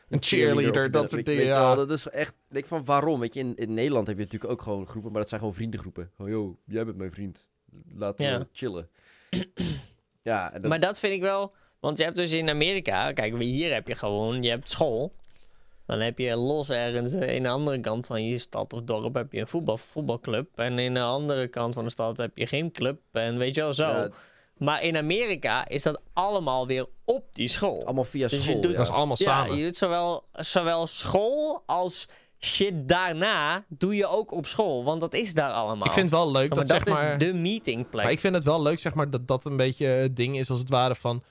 [0.09, 1.75] Een cheerleader, dat soort dingen, ja.
[1.75, 2.29] dat is echt...
[2.29, 3.19] Ik denk van, waarom?
[3.19, 5.55] Weet je, in, in Nederland heb je natuurlijk ook gewoon groepen, maar dat zijn gewoon
[5.55, 6.11] vriendengroepen.
[6.17, 7.47] Oh, yo, jij bent mijn vriend.
[7.93, 8.37] Laten Ja.
[8.39, 8.89] we chillen.
[10.21, 11.53] ja, dat, Maar dat vind ik wel...
[11.79, 13.11] Want je hebt dus in Amerika...
[13.11, 14.41] Kijk, hier heb je gewoon...
[14.43, 15.15] Je hebt school.
[15.89, 19.13] Dan heb je los ergens eh, in de andere kant van je stad of dorp...
[19.15, 20.47] heb je een voetbal, voetbalclub.
[20.57, 22.99] En in de andere kant van de stad heb je geen club.
[23.11, 23.83] En weet je wel, zo.
[23.87, 24.09] ja,
[24.57, 27.83] Maar in Amerika is dat allemaal weer op die school.
[27.85, 28.61] allemaal via Dus je school.
[28.61, 28.77] doet- ja.
[28.77, 29.57] Dat is allemaal ja, samen.
[29.57, 32.05] je doet zowel, zowel school als
[32.39, 33.65] shit daarna...
[33.67, 34.83] doe je ook op school.
[34.83, 35.87] Want dat is daar allemaal.
[35.87, 37.11] Ik vind het wel leuk maar dat, dat zeg maar...
[37.21, 38.03] is de meetingplek.
[38.03, 40.49] Maar ik vind het wel leuk, zeg maar, dat dat een beetje het ding is
[40.49, 41.23] als het ware van...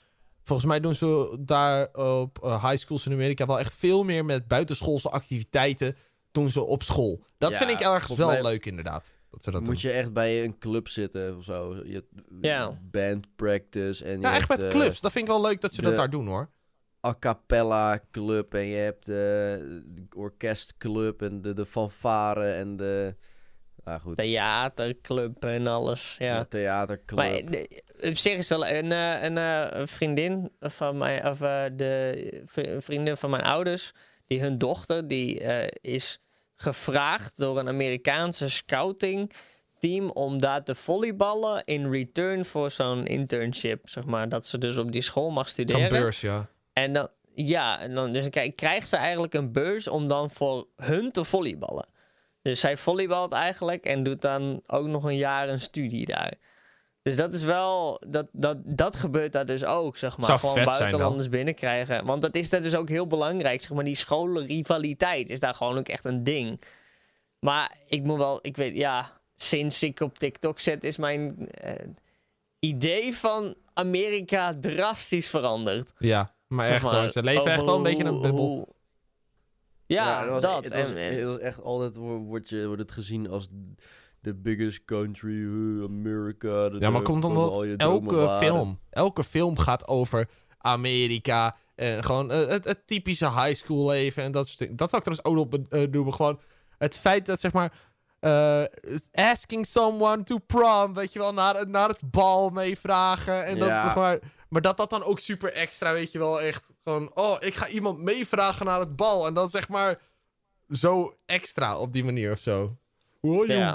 [0.49, 4.25] Volgens mij doen ze daar op eh, high schools in Amerika wel echt veel meer
[4.25, 5.97] met buitenschoolse activiteiten
[6.31, 7.21] doen ze op school.
[7.39, 9.17] Dat Ja, vind ik ergens wel mij leuk inderdaad.
[9.31, 9.91] Dat ze dat Moet doen.
[9.91, 11.77] je echt bij een club zitten of zo.
[11.85, 12.09] Je hebt
[12.41, 12.79] Ja.
[12.91, 15.01] band practice en je Ja, echt hebt, met eh, clubs.
[15.01, 16.49] Dat vind ik wel leuk dat ze dat daar doen hoor.
[17.07, 23.15] a cappella club en je hebt eh, de orkestclub en de, de fanfare en de...
[23.97, 24.17] Goed.
[24.17, 26.17] Theaterclub en alles.
[26.19, 26.39] Ja.
[26.41, 27.19] De theaterclub.
[27.19, 31.41] Maar de- op zich is wel een, eh, een, eh, een vriendin van mij, of
[31.41, 33.93] eh, de vri- vriendin van mijn ouders,
[34.27, 36.19] die hun dochter, die eh, is
[36.57, 39.33] gevraagd door een Amerikaanse scouting
[39.79, 44.77] team om daar te volleyballen in return voor zo'n internship, zeg maar, dat ze dus
[44.79, 45.89] op die school mag Zo'n studeren.
[46.01, 46.49] beurs, ja.
[46.73, 50.67] En dan, ja, en dan dus kijk, krijgt ze eigenlijk een beurs om dan voor
[50.77, 51.87] hun te volleyballen.
[52.49, 56.33] Dus zij volleybalt eigenlijk en doet dan ook nog een jaar een studie daar.
[57.03, 60.27] Dus dat is wel, dat, dat, dat gebeurt daar dus ook, zeg maar.
[60.27, 62.05] Zou Gewoon buitenlanders binnenkrijgen.
[62.05, 63.85] Want dat is daar dus ook heel belangrijk, zeg maar.
[63.85, 66.63] Die scholenrivaliteit is daar gewoon ook echt een ding.
[67.39, 71.73] Maar ik moet wel, ik weet, ja, sinds ik op TikTok zit, is mijn eh,
[72.59, 75.93] idee van Amerika drastisch veranderd.
[75.99, 77.09] Ja, maar echt maar, hoor.
[77.09, 78.77] Ze leven echt wel een beetje in een bubbel.
[79.95, 80.65] Ja, was- dat.
[80.65, 83.49] Het was, en, het was echt altijd wo- wordt, je, wordt het gezien als
[84.23, 85.45] the biggest country,
[85.85, 86.69] America.
[86.69, 88.39] dat Ja, maar komt je dromen elke waren.
[88.47, 90.29] film, elke film gaat over
[90.59, 94.77] Amerika en gewoon eh, het, het typische high school leven en dat soort dingen.
[94.77, 96.15] Dat zou ik trouwens ook nog be- eh, noemen.
[96.15, 96.41] Gewoon
[96.79, 97.73] het feit dat zeg maar
[98.21, 98.63] eh,
[99.13, 103.69] asking someone to prom, weet je wel, naar, het- naar het bal meevragen en dat
[103.69, 103.85] Ja.
[103.87, 104.19] zeg maar.
[104.49, 107.69] Maar dat dat dan ook super extra, weet je wel, echt gewoon, oh, ik ga
[107.69, 110.01] iemand meevragen naar het bal en dan zeg maar
[110.71, 112.77] zo extra op die manier of zo.
[113.21, 113.75] Will you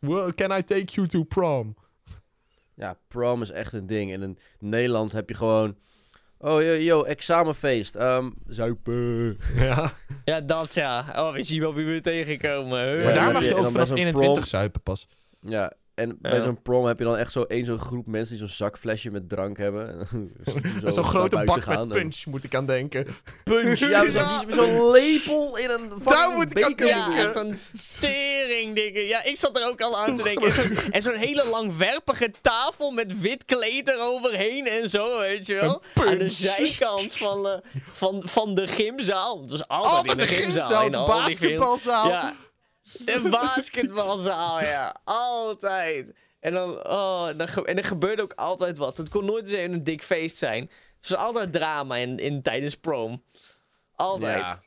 [0.00, 1.76] eh, can I take you to prom?
[2.74, 4.12] Ja, prom is echt een ding.
[4.12, 5.76] En in Nederland heb je gewoon...
[6.38, 7.94] Oh, yo, yo examenfeest.
[7.94, 9.38] Ehm zuipen.
[9.54, 9.92] Ja.
[10.24, 11.12] ja, dat ja.
[11.16, 12.96] Oh, we zien wel wie we tegenkomen.
[12.98, 15.08] Ja, Maar daar mag je ook vanaf zo'n 21 prom- zuipen pas.
[15.40, 16.44] Ja, en bij Ja.
[16.44, 19.28] zo'n prom heb je dan echt zo één zo'n groep mensen die zo'n zakflesje met
[19.28, 20.06] drank hebben.
[20.44, 23.06] Zo Zo'n naar grote bak gaan met en- punch moet ik aan denken.
[23.44, 24.42] Punch, ja, met zo'n- Ja.
[24.46, 26.86] met zo'n lepel in een fucking moet ik aan denken.
[26.86, 27.58] Ja, echt zo'n
[28.00, 29.02] tering dingen.
[29.04, 30.52] Ja, ik zat er ook al aan te denken.
[30.92, 35.82] En zo'n, hele langwerpige tafel met wit kleed eroverheen en zo, weet je wel.
[35.94, 39.40] Een Aan de zijkant van, de van, van de gymzaal.
[39.40, 40.66] Het was altijd, Altijd in de de gymzaal.
[40.66, 42.08] gymzaal, in de basketbalzaal.
[42.08, 42.34] Ja,
[42.92, 44.96] de basketbalzaal, ja.
[45.04, 46.14] Altijd.
[46.40, 48.96] En dan, oh, dan ge- en er gebeurde ook altijd wat.
[48.96, 50.70] Het kon nooit eens even een dik feest zijn.
[50.98, 53.22] Het was altijd drama in, in, tijdens prom.
[53.94, 54.40] Altijd.
[54.40, 54.62] Ja.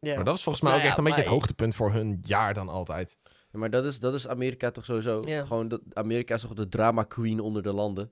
[0.00, 0.14] Ja.
[0.14, 2.18] Maar dat was volgens mij Nou ook echt ja, een beetje het hoogtepunt voor hun
[2.22, 3.16] jaar dan altijd.
[3.24, 5.20] Ja, maar dat is, dat is Amerika toch sowieso.
[5.24, 5.44] Ja.
[5.44, 8.10] Gewoon dat, Amerika is toch de drama queen onder de landen.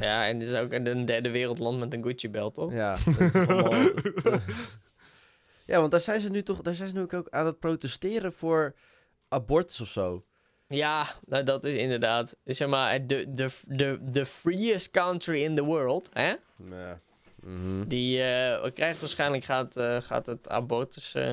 [0.00, 2.72] Ja, en dit is ook een derde wereldland met een Gucci-belt, toch?
[2.72, 3.72] Ja, dat is allemaal...
[5.68, 8.32] ja, want daar zijn ze nu toch daar zijn ze nu ook aan het protesteren
[8.32, 8.74] voor
[9.28, 10.24] abortus of zo.
[10.68, 15.64] Ja, nou, dat is inderdaad, zeg maar, de, de, de, de freest country in the
[15.64, 16.34] world, hè?
[16.70, 17.00] Ja.
[17.40, 17.88] Mhm.
[17.88, 21.32] Die eh, krijgt waarschijnlijk, gaat, eh, gaat het abortus eh,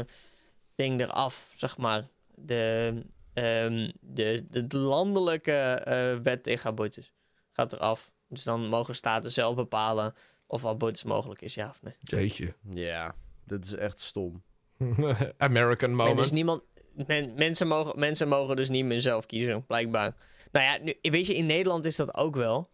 [0.76, 2.08] ding eraf, zeg maar.
[2.36, 2.94] De,
[3.34, 7.14] ehm, de, de, de landelijke eh, wet tegen abortus
[7.52, 8.12] gaat eraf.
[8.28, 10.14] Dus dan mogen staten zelf bepalen
[10.48, 11.96] of abortus mogelijk is, ja of nee.
[12.00, 12.54] Jeetje.
[12.74, 13.16] Ja,
[13.46, 14.44] dat is echt stom.
[15.38, 16.18] American En moment.
[16.18, 16.64] dus niemand,
[17.08, 20.16] men- mensen, mogen, mensen mogen dus niet meer zelf kiezen, blijkbaar.
[20.52, 22.70] Nou ja, nu, weet je, in Nederland is dat ook wel.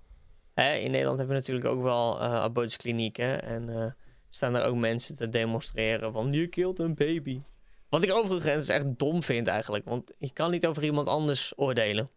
[0.53, 0.73] Hè?
[0.73, 3.43] In Nederland hebben we natuurlijk ook wel eh abortusklinieken.
[3.43, 3.91] En eh,
[4.29, 7.41] staan er ook mensen te demonstreren van je kilt een baby.
[7.89, 9.85] Wat ik overigens echt dom vind eigenlijk.
[9.89, 12.09] Want je kan niet over iemand anders oordelen.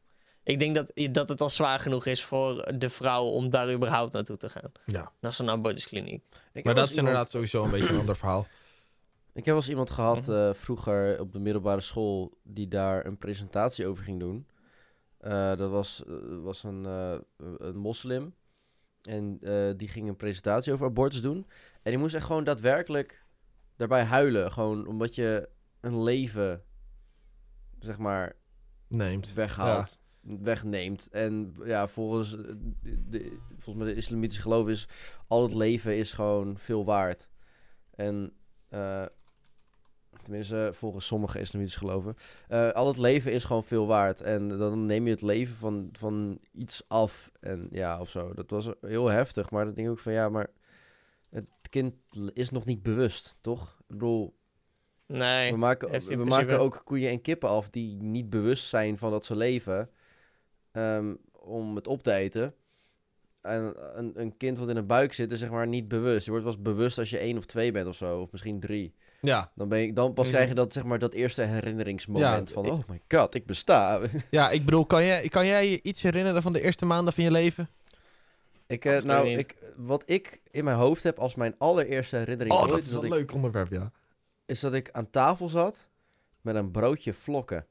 [0.45, 4.13] Ik denk dat, dat het al zwaar genoeg is voor de vrouw om daar überhaupt
[4.13, 4.73] naartoe te gaan.
[4.87, 5.13] Ja.
[5.21, 6.25] Naar zo'n abortuskliniek.
[6.53, 8.47] Ik Maar dat is iemand- inderdaad sowieso een beetje een ander verhaal.
[9.33, 10.33] Ik heb wel eens iemand gehad Mhm.
[10.33, 14.47] eh, vroeger op de middelbare school die daar een presentatie over ging doen.
[15.19, 17.17] Eh, dat was, eh, was een, eh,
[17.59, 18.35] een moslim.
[19.03, 21.47] En eh, die ging een presentatie over abortus doen.
[21.83, 23.25] En die moest echt gewoon daadwerkelijk
[23.77, 24.53] daarbij huilen.
[24.53, 25.49] Gewoon omdat je
[25.81, 26.63] een leven,
[27.79, 28.37] zeg maar,
[28.89, 29.33] Neemt.
[29.33, 31.09] weghaalt, wegneemt.
[31.11, 34.89] En ja, volgens, eh, de, volgens mij de islamitische geloof is
[35.29, 37.29] al het leven is gewoon veel waard.
[37.91, 38.33] En
[38.69, 39.07] eh,
[40.23, 42.17] tenminste, volgens sommige islamitische geloven,
[42.49, 44.21] eh, al het leven is gewoon veel waard.
[44.21, 47.31] En dan neem je het leven van, van iets af.
[47.41, 48.35] En ja, of zo.
[48.35, 49.51] Dat was heel heftig.
[49.51, 50.51] Maar dan denk ik ook van ja, maar
[51.31, 51.95] het kind
[52.33, 53.77] is nog niet bewust, toch?
[53.81, 54.35] Ik bedoel,
[55.07, 55.51] Nee.
[55.51, 59.25] we maken, we maken ook koeien en kippen af die niet bewust zijn van dat
[59.25, 59.91] ze leven.
[60.75, 62.55] Ehm, om het op te eten.
[63.43, 66.25] En een, een kind wat in een buik zit is zeg maar niet bewust.
[66.25, 68.21] Je wordt pas bewust als je één of twee bent of zo.
[68.21, 68.95] Of misschien drie.
[69.21, 69.51] Ja.
[69.55, 72.65] Dan, ben je, dan pas krijg je dat, zeg maar, dat eerste herinneringsmoment Ja, van...
[72.65, 74.01] ik- Oh my god, ik besta.
[74.31, 77.25] ja, ik bedoel, kan jij, kan jij je iets herinneren van de eerste maanden van
[77.25, 77.69] je leven?
[78.67, 82.61] ik, eh, nou, ik, wat ik in mijn hoofd heb als mijn allereerste herinnering Oh,
[82.63, 82.71] ooit...
[82.71, 83.91] dat is wel ik, een leuk onderwerp, ja.
[84.47, 85.89] is dat ik aan tafel zat
[86.41, 87.67] met een broodje vlokken.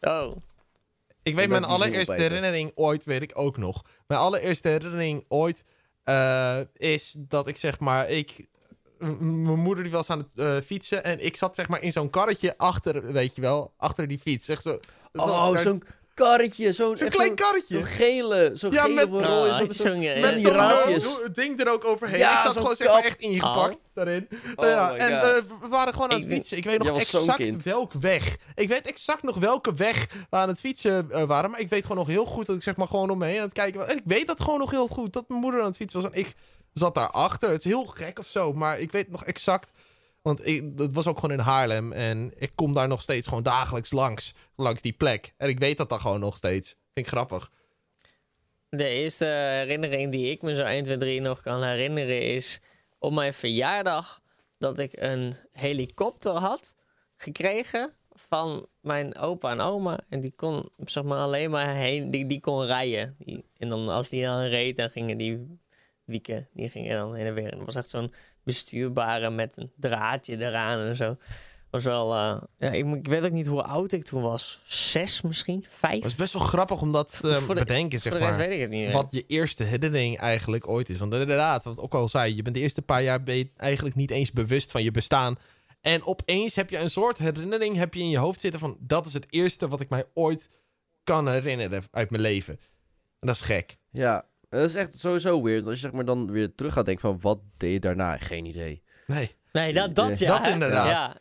[0.00, 0.36] Oh.
[1.26, 3.84] Ik weet mijn allereerste herinnering ooit, weet ik ook nog.
[4.06, 5.64] Mijn allereerste herinnering ooit
[6.04, 8.48] eh, is dat ik zeg maar, ik...
[8.98, 12.10] Mijn moeder die was aan het eh, fietsen en ik zat zeg maar in zo'n
[12.10, 14.44] karretje achter, weet je wel, achter die fiets.
[14.44, 14.78] Zeg zo,
[15.12, 15.82] Oh, zo'n
[16.16, 16.72] karretje.
[16.72, 17.74] Zo'n klein karretje.
[17.76, 21.84] Zo'n gele, zo'n Ja, gele met- Oh, zo'n, eh, Met die zo'n ding er ook
[21.84, 22.18] overheen.
[22.18, 24.26] Ja, ik zat gewoon zeg maar echt ingepakt daarin.
[24.30, 26.56] Nou Oh ja, en eh, we waren gewoon aan het fietsen.
[26.56, 28.36] Ik weet nog exact welke weg.
[28.54, 31.50] Ik weet exact nog welke weg we aan het fietsen eh, waren.
[31.50, 33.38] Maar ik weet gewoon nog heel goed dat ik zeg maar gewoon om me heen
[33.38, 33.88] aan het kijken was.
[33.88, 35.12] En ik weet dat gewoon nog heel goed.
[35.12, 36.34] Dat mijn moeder aan het fietsen was en ik
[36.72, 37.48] zat daarachter.
[37.50, 38.52] Het is heel gek of zo.
[38.52, 39.70] Maar ik weet nog exact.
[40.26, 41.92] Want ik, het was ook gewoon in Haarlem.
[41.92, 44.34] En ik kom daar nog steeds gewoon dagelijks langs.
[44.56, 45.34] Langs die plek.
[45.36, 46.68] En ik weet dat dan gewoon nog steeds.
[46.68, 47.50] Vind ik grappig.
[48.68, 52.60] De eerste herinnering die ik me zo 1, 2, 3 nog kan herinneren is
[52.98, 54.20] op mijn verjaardag
[54.58, 56.74] dat ik een helikopter had
[57.16, 60.00] gekregen van mijn opa en oma.
[60.08, 63.16] En die kon zeg maar alleen maar heen, die, die kon rijden.
[63.58, 65.58] En dan als die dan reed, dan gingen die
[66.04, 67.52] wieken, die gingen dan heen en weer.
[67.52, 68.12] En dat was echt zo'n
[68.46, 71.16] bestuurbare met een draadje eraan en zo.
[71.70, 74.60] Was wel, eh, ja, ik, ik weet ook niet hoe oud ik toen was.
[74.64, 75.64] Zes misschien?
[75.68, 75.94] Vijf?
[75.94, 78.48] Het is best wel grappig om dat te de- bedenken, zeg Voor de rest maar.
[78.48, 80.98] weet ik het niet wat je eerste herinnering eigenlijk ooit is.
[80.98, 83.50] Want inderdaad, wat ik ook al zei, je bent de eerste paar jaar ben je
[83.56, 85.36] eigenlijk niet eens bewust van je bestaan.
[85.80, 89.06] En opeens heb je een soort herinnering heb je in je hoofd zitten van dat
[89.06, 90.48] is het eerste wat ik mij ooit
[91.04, 92.54] kan herinneren uit mijn leven.
[93.20, 93.76] En dat is gek.
[93.90, 94.24] Ja,
[94.60, 95.64] dat is echt sowieso weird.
[95.66, 98.16] Als je zeg maar dan weer terug gaat denken van wat deed je daarna?
[98.16, 98.82] Geen idee.
[99.06, 99.34] Nee.
[99.52, 100.38] Nee, dat, dat ja.
[100.38, 100.86] Dat inderdaad.
[100.88, 101.16] Ja,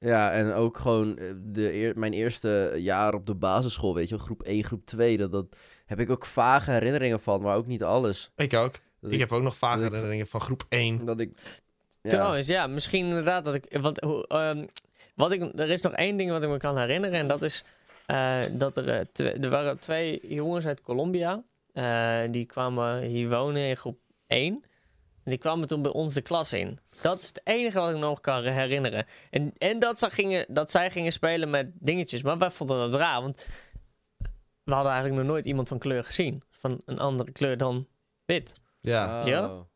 [0.00, 4.18] Ja, en ook gewoon eh, de eer- mijn eerste jaar op de basisschool, weet je
[4.18, 5.46] groep 1, groep 2, dat, dat
[5.86, 8.30] heb ik ook vage herinneringen van, maar ook niet alles.
[8.36, 8.74] Ik ook.
[9.00, 11.04] Dat Ik heb ook nog vage ik- herinneringen van groep 1.
[11.04, 11.30] Dat ik...
[12.02, 12.08] Ja.
[12.10, 13.78] Trouwens, ja, misschien inderdaad dat ik.
[13.80, 14.66] Wat, hoe, ehm,
[15.14, 15.42] wat ik.
[15.58, 17.18] Er is nog één ding wat ik me kan herinneren.
[17.18, 17.64] En dat is
[18.06, 21.42] eh, dat er, eh, twee- er waren twee jongens uit Colombia.
[21.78, 24.54] Eh, die kwamen hier wonen in groep 1.
[25.24, 26.78] En die kwamen toen bij ons de klas in.
[27.00, 29.06] Dat is het enige wat ik nog kan herinneren.
[29.30, 32.22] En, en dat, ze gingen, dat zij gingen spelen met dingetjes.
[32.22, 33.22] Maar wij vonden dat raar.
[33.22, 33.46] Want
[34.64, 36.42] we hadden eigenlijk nog nooit iemand van kleur gezien.
[36.50, 37.86] Van een andere kleur dan
[38.24, 38.52] wit.
[38.80, 39.20] Ja.
[39.20, 39.26] Oh.
[39.26, 39.66] Ja?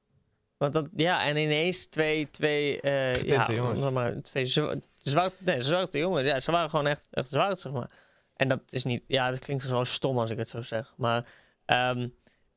[0.56, 3.80] Want dat, ja, en ineens twee, twee, eh Getinte ja, jongens.
[3.80, 6.28] zeg maar, twee zwa- zwart, nee, zwarte jongens.
[6.28, 7.90] Ja, ze waren gewoon echt, echt zwart, zeg maar.
[8.36, 10.94] En dat is niet, ja, dat klinkt zo stom als ik het zo zeg.
[10.96, 11.26] Maar
[11.64, 12.08] ehm,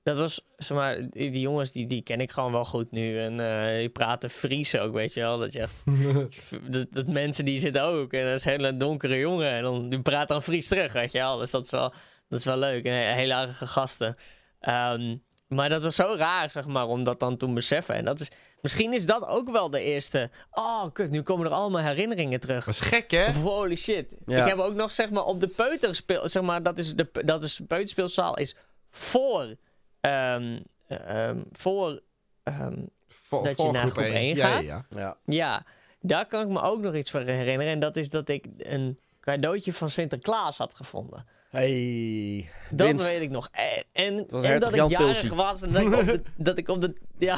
[0.04, 3.20] dat was, zeg maar, die, die jongens, die, die ken ik gewoon wel goed nu.
[3.20, 5.38] En eh, die praten Fries ook, weet je wel.
[5.38, 5.84] Dat je echt,
[6.74, 8.14] dat, dat mensen die zitten ook.
[8.14, 9.52] En dat is een hele donkere jongen.
[9.52, 11.38] En dan, die praat dan Fries terug, weet je wel.
[11.38, 11.94] Dus dat is wel,
[12.30, 12.86] dat is wel leuk.
[12.86, 14.16] En hele aardige gasten.
[14.60, 17.96] Ehm, maar dat was zo raar, zeg maar, om dat dan toen beseffen.
[17.96, 18.32] En dat is,
[18.66, 20.30] Misschien is dat ook wel de eerste.
[20.52, 22.66] Oh, kut, nu komen er allemaal herinneringen terug.
[22.66, 23.28] Dat is gek, hè?
[23.28, 24.16] Of holy shit.
[24.26, 24.42] Ja.
[24.42, 26.30] Ik heb ook nog, zeg maar, op de peuterspeel...
[26.30, 28.56] Zeg maar, dat is de, dat is de peuterspeelzaal is
[28.98, 29.56] voor...
[30.02, 32.02] ehm, ehm, voor...
[32.44, 34.14] ehm, Voor, dat je naar groep groep één.
[34.14, 34.64] één Ja, ja, gaat.
[34.66, 34.86] ja.
[34.90, 35.18] Ja.
[35.26, 35.64] ja,
[36.00, 37.74] daar kan ik me ook nog iets van herinneren.
[37.74, 41.26] En dat is dat ik een cadeautje van Sinterklaas had gevonden.
[41.50, 42.50] Hey.
[42.70, 43.06] Dat Winst.
[43.06, 43.50] weet ik nog.
[43.52, 44.16] En, en,
[44.60, 45.30] dat ik jarig Pilsie.
[45.34, 47.38] was en dat ik, op de, dat, ik op de, ja,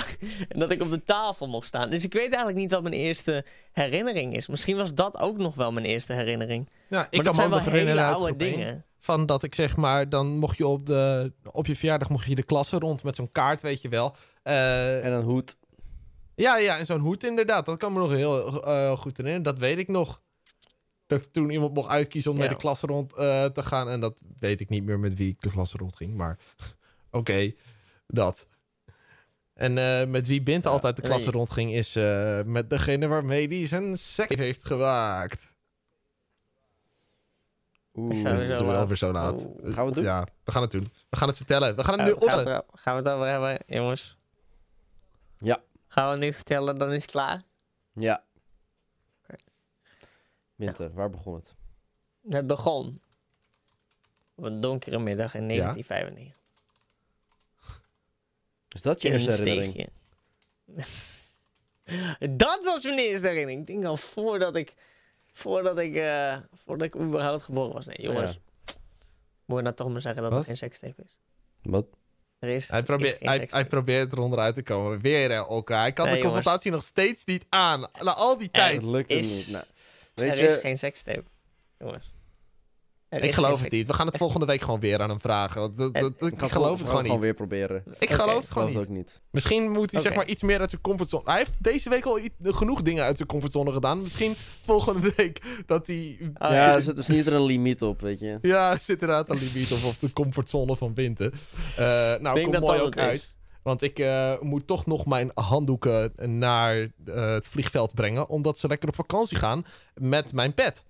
[0.50, 1.90] en dat ik op de tafel mocht staan.
[1.90, 4.48] Dus ik weet eigenlijk niet wat mijn eerste herinnering is.
[4.48, 6.70] Misschien was dat ook nog wel mijn eerste herinnering.
[6.88, 8.86] Ja, ik maar kan dat me zijn ook wel hele oude dingen.
[9.08, 12.36] Van dat ik zeg maar, dan mocht je op, de, op je verjaardag mocht je
[12.36, 14.16] de klasse rond met zo'n kaart, weet je wel.
[14.44, 15.56] Eh, En een hoed.
[16.36, 17.66] ja, ja, en zo'n hoed inderdaad.
[17.66, 19.44] Dat kan me nog heel eh, goed herinneren.
[19.44, 20.22] Dat weet ik nog.
[21.06, 22.44] Dat ik toen iemand mocht uitkiezen om Ja.
[22.44, 23.90] met de klasse rond eh, te gaan.
[23.90, 26.14] En dat weet ik niet meer met wie ik de klasse rond ging.
[26.14, 26.38] Maar
[27.12, 27.52] oké,
[28.08, 28.48] dat.
[29.54, 29.74] En
[30.12, 31.94] met wie Bint Ja, altijd de klasse die- rond ging, is
[32.46, 35.56] met degene waarmee hij zijn seks heeft gemaakt.
[37.98, 38.10] Oeh.
[38.12, 39.46] Dus dat het is wel weer zo laat.
[39.46, 39.74] Oeh.
[39.74, 40.04] Gaan we het doen?
[40.04, 40.92] Ja, we gaan het doen.
[41.10, 41.76] We gaan het vertellen.
[41.76, 42.54] We gaan het nu gaan, we opnemen.
[42.56, 44.18] het, er- gaan we het over hebben, jongens?
[45.38, 45.62] Ja.
[45.88, 47.44] Gaan we nu vertellen, dan is het klaar.
[47.94, 48.24] Ja.
[49.24, 49.36] Oké.
[50.56, 51.56] Minte, waar begon het?
[52.30, 53.02] Het begon
[54.36, 56.36] op een donkere middag in 1995.
[58.70, 59.90] Is dat je in een eerste herinnering?
[60.66, 62.28] steegje.
[62.38, 63.62] dat was mijn eerste herinnering.
[63.62, 64.74] Ik denk al voordat ik,
[65.38, 67.86] voordat ik, eh, voordat ik überhaupt geboren was.
[67.86, 68.32] Nee, jongens.
[68.32, 68.74] Ja.
[69.46, 70.40] Moet je nou toch maar zeggen dat Wat?
[70.40, 71.20] er geen sekstape is?
[71.62, 71.86] Wat?
[72.40, 73.62] Er is, Hij, is probeert, geen hij, sekstape.
[73.62, 75.02] hij probeert er onderuit te komen.
[75.02, 75.82] Weer hè, elkaar.
[75.82, 76.36] Hij kan Nee, de jongens.
[76.36, 77.80] confrontatie nog steeds niet aan.
[78.02, 78.82] Na al die tijd.
[78.82, 79.48] Dat lukt hem niet.
[79.52, 79.64] Nou,
[80.14, 81.24] weet er je, is geen sekstape.
[81.78, 82.14] Jongens.
[83.10, 83.88] Er Ik geloof het niet.
[83.88, 85.76] We gaan het volgende week gewoon weer aan hem vragen.
[85.76, 87.20] dat- dat- ik geloof het gewoon niet.
[87.20, 87.84] weer proberen.
[88.00, 88.78] Ik geloof het gewoon niet.
[88.78, 89.22] ook niet.
[89.32, 91.24] Misschien moet hij zeg maar iets meer uit zijn comfortzone.
[91.26, 94.02] Hij heeft deze week al genoeg dingen uit zijn comfortzone gedaan.
[94.02, 94.34] Misschien
[94.66, 96.18] volgende week dat hij...
[96.22, 98.38] Oh, ja, er zit dus niet er een limiet op, weet je.
[98.42, 101.34] Ja, er zit inderdaad een limiet op, op de comfortzone van Winter.
[101.78, 103.14] Eh nou, Ik denk komt dat mooi dat ook uit.
[103.16, 103.36] is.
[103.62, 108.28] Want ik eh, moet toch nog mijn handdoeken naar eh, het vliegveld brengen.
[108.30, 110.84] Omdat ze lekker op vakantie gaan met mijn pet.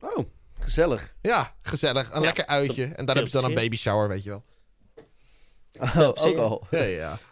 [0.00, 0.24] Oh,
[0.64, 1.14] gezellig.
[1.20, 2.08] Ja, gezellig.
[2.08, 2.84] Een Ja, lekker uitje.
[2.84, 4.44] En daar hebben ze dan een baby shower, weet je wel.
[5.80, 6.66] Oh, ook al.
[6.70, 7.18] Ja, ja.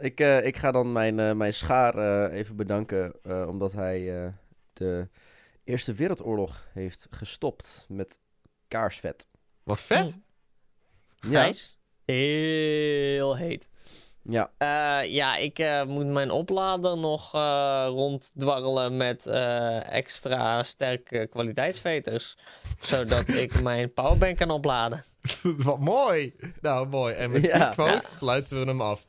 [0.00, 1.94] Ik, eh, ik ga dan mijn, eh, mijn schaar
[2.28, 4.32] eh, even bedanken, eh, omdat hij eh,
[4.72, 5.08] de
[5.64, 8.20] Eerste Wereldoorlog heeft gestopt met
[8.68, 9.26] kaarsvet.
[9.62, 10.18] Wat vet.
[11.20, 11.78] Ja, Gijs?
[12.04, 13.69] Heel heet.
[14.22, 14.50] Ja.
[14.58, 19.26] Eh, ja, ik eh, moet mijn oplader nog eh, ronddwarrelen met
[19.90, 22.36] extra sterke kwaliteitsveters.
[22.80, 25.04] zodat ik mijn powerbank kan opladen.
[25.56, 26.34] Wat mooi.
[26.60, 27.14] Nou, mooi.
[27.14, 27.58] En met Ja.
[27.64, 28.00] die quote Ja.
[28.02, 29.04] sluiten we hem af.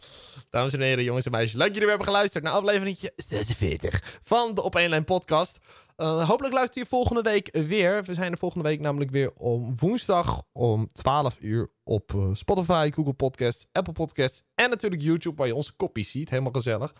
[0.50, 1.54] Dames en heren, jongens en meisjes.
[1.54, 5.58] Leuk dat jullie weer hebben geluisterd naar aflevering 46 van de Op 1 Lijn podcast.
[6.02, 8.04] Eh, hopelijk luister je volgende week weer.
[8.04, 12.90] We zijn er volgende week namelijk weer om woensdag om 12 uur op eh, Spotify,
[12.94, 16.30] Google Podcasts, Apple Podcasts en natuurlijk YouTube waar je onze kopies ziet.
[16.30, 16.94] Helemaal gezellig.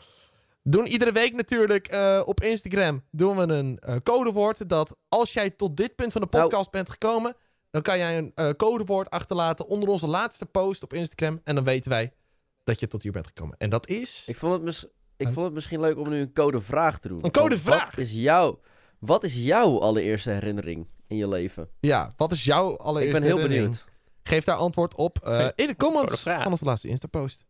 [0.64, 5.78] Doen iedere week natuurlijk eh, op Instagram doen we een codewoord dat als jij tot
[5.78, 6.44] dit punt van de Nou.
[6.44, 7.36] podcast bent gekomen,
[7.72, 11.90] dan kan jij een codewoord achterlaten onder onze laatste post op Instagram en dan weten
[11.90, 12.12] wij
[12.64, 13.56] dat je tot hier bent gekomen.
[13.58, 14.86] En dat is Ik vond, het mis-
[15.18, 17.20] ik vond het misschien leuk om nu een codevraag te doen.
[17.26, 17.86] Een codevraag?
[17.90, 18.60] Wat is, jouw,
[19.02, 21.70] wat is jouw allereerste herinnering in je leven?
[21.80, 23.86] ja, wat is jouw allereerste ik ben heel benieuwd.
[24.24, 27.46] Geef daar antwoord op eh, in de comments van onze laatste Insta post.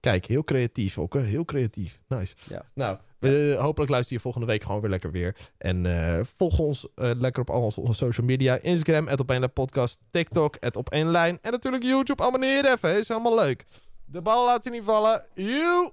[0.00, 1.20] Kijk, heel creatief ook, hè?
[1.20, 2.00] heel creatief.
[2.08, 2.34] Nice.
[2.48, 2.64] Ja.
[2.74, 5.36] Nou, we, hopelijk luister je volgende week gewoon weer lekker weer.
[5.58, 8.58] En eh, volg ons eh, lekker op al onze, social media.
[8.62, 10.00] Instagram, het op lijn podcast.
[10.10, 11.38] TikTok, het op één lijn.
[11.42, 12.22] En natuurlijk YouTube.
[12.22, 13.64] Abonneer even, is helemaal leuk.
[14.04, 15.26] De bal laat je niet vallen.
[15.34, 15.92] Joe!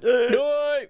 [0.00, 0.88] Doei!